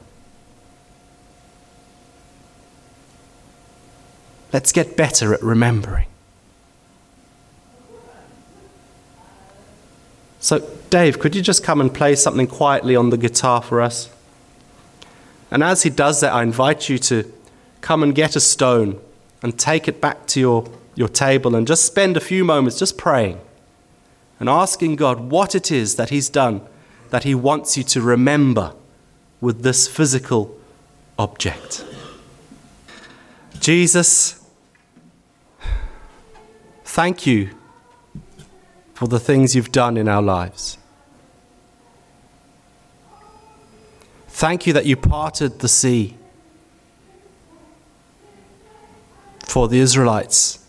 Let's 4.53 4.71
get 4.71 4.95
better 4.95 5.33
at 5.33 5.41
remembering. 5.41 6.05
So, 10.39 10.59
Dave, 10.91 11.19
could 11.19 11.35
you 11.35 11.41
just 11.41 11.63
come 11.63 11.81
and 11.81 11.91
play 11.91 12.15
something 12.15 12.45
quietly 12.45 12.95
on 12.95 13.09
the 13.09 13.17
guitar 13.17 13.63
for 13.63 13.81
us? 13.81 14.11
And 15.49 15.63
as 15.63 15.83
he 15.83 15.89
does 15.89 16.21
that, 16.21 16.33
I 16.33 16.43
invite 16.43 16.87
you 16.87 16.99
to 16.99 17.31
come 17.81 18.03
and 18.03 18.13
get 18.13 18.35
a 18.35 18.39
stone 18.39 18.99
and 19.41 19.57
take 19.57 19.87
it 19.87 19.99
back 19.99 20.27
to 20.27 20.39
your, 20.39 20.65
your 20.95 21.07
table 21.07 21.55
and 21.55 21.65
just 21.65 21.85
spend 21.85 22.15
a 22.15 22.19
few 22.19 22.43
moments 22.43 22.77
just 22.77 22.97
praying 22.97 23.39
and 24.39 24.49
asking 24.49 24.97
God 24.97 25.19
what 25.31 25.55
it 25.55 25.71
is 25.71 25.95
that 25.95 26.09
He's 26.09 26.29
done 26.29 26.61
that 27.09 27.23
He 27.23 27.33
wants 27.33 27.77
you 27.77 27.83
to 27.83 28.01
remember 28.01 28.73
with 29.39 29.63
this 29.63 29.87
physical 29.87 30.57
object. 31.17 31.85
Jesus, 33.59 34.42
Thank 36.93 37.25
you 37.25 37.49
for 38.93 39.07
the 39.07 39.19
things 39.19 39.55
you've 39.55 39.71
done 39.71 39.97
in 39.97 40.07
our 40.07 40.21
lives. 40.21 40.77
Thank 44.27 44.67
you 44.67 44.73
that 44.73 44.85
you 44.85 44.95
parted 44.95 45.57
the 45.57 45.67
sea 45.67 46.15
for 49.39 49.67
the 49.67 49.79
Israelites 49.79 50.63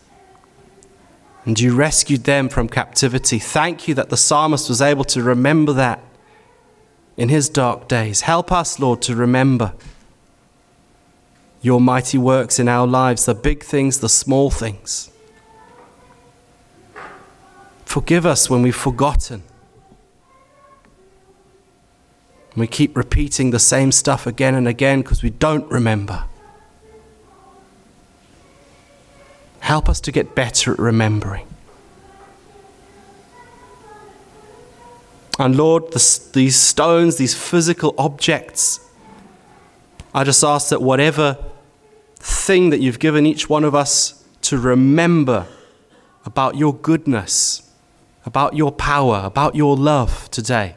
and 1.45 1.59
you 1.59 1.75
rescued 1.75 2.23
them 2.23 2.49
from 2.49 2.69
captivity. 2.69 3.37
Thank 3.37 3.87
you 3.87 3.93
that 3.93 4.09
the 4.09 4.17
psalmist 4.17 4.67
was 4.67 4.81
able 4.81 5.03
to 5.03 5.21
remember 5.21 5.73
that 5.73 6.01
in 7.17 7.29
his 7.29 7.49
dark 7.49 7.87
days. 7.87 8.21
Help 8.21 8.51
us, 8.51 8.79
Lord, 8.79 9.03
to 9.03 9.15
remember 9.15 9.75
your 11.61 11.79
mighty 11.79 12.17
works 12.17 12.57
in 12.57 12.67
our 12.67 12.87
lives, 12.87 13.25
the 13.25 13.35
big 13.35 13.63
things, 13.63 13.99
the 13.99 14.09
small 14.09 14.49
things. 14.49 15.11
Forgive 17.95 18.25
us 18.25 18.49
when 18.49 18.61
we've 18.61 18.75
forgotten. 18.75 19.41
We 22.53 22.67
keep 22.67 22.97
repeating 22.97 23.51
the 23.51 23.57
same 23.57 23.93
stuff 23.93 24.27
again 24.27 24.53
and 24.53 24.67
again 24.67 25.01
because 25.01 25.23
we 25.23 25.29
don't 25.29 25.65
remember. 25.71 26.25
Help 29.61 29.87
us 29.87 30.01
to 30.01 30.11
get 30.11 30.35
better 30.35 30.73
at 30.73 30.79
remembering. 30.79 31.47
And 35.39 35.55
Lord, 35.55 35.93
these 35.93 36.57
stones, 36.57 37.15
these 37.15 37.33
physical 37.33 37.95
objects, 37.97 38.81
I 40.13 40.25
just 40.25 40.43
ask 40.43 40.67
that 40.67 40.81
whatever 40.81 41.37
thing 42.17 42.71
that 42.71 42.81
you've 42.81 42.99
given 42.99 43.25
each 43.25 43.47
one 43.47 43.63
of 43.63 43.73
us 43.73 44.21
to 44.41 44.57
remember 44.57 45.47
about 46.25 46.57
your 46.57 46.75
goodness, 46.75 47.61
about 48.25 48.55
your 48.55 48.71
power, 48.71 49.21
about 49.23 49.55
your 49.55 49.77
love 49.77 50.29
today, 50.31 50.75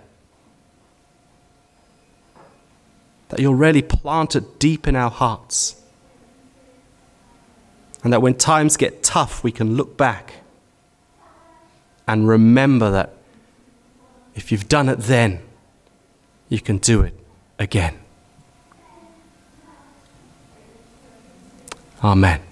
that 3.30 3.40
you'll 3.40 3.54
really 3.54 3.82
plant 3.82 4.36
it 4.36 4.58
deep 4.58 4.86
in 4.86 4.94
our 4.94 5.10
hearts. 5.10 5.82
And 8.04 8.12
that 8.12 8.22
when 8.22 8.34
times 8.34 8.76
get 8.76 9.02
tough, 9.02 9.42
we 9.42 9.50
can 9.50 9.76
look 9.76 9.96
back 9.96 10.34
and 12.06 12.28
remember 12.28 12.90
that 12.90 13.14
if 14.34 14.52
you've 14.52 14.68
done 14.68 14.88
it 14.88 15.00
then, 15.00 15.40
you 16.48 16.60
can 16.60 16.78
do 16.78 17.02
it 17.02 17.14
again. 17.58 17.98
Amen. 22.02 22.47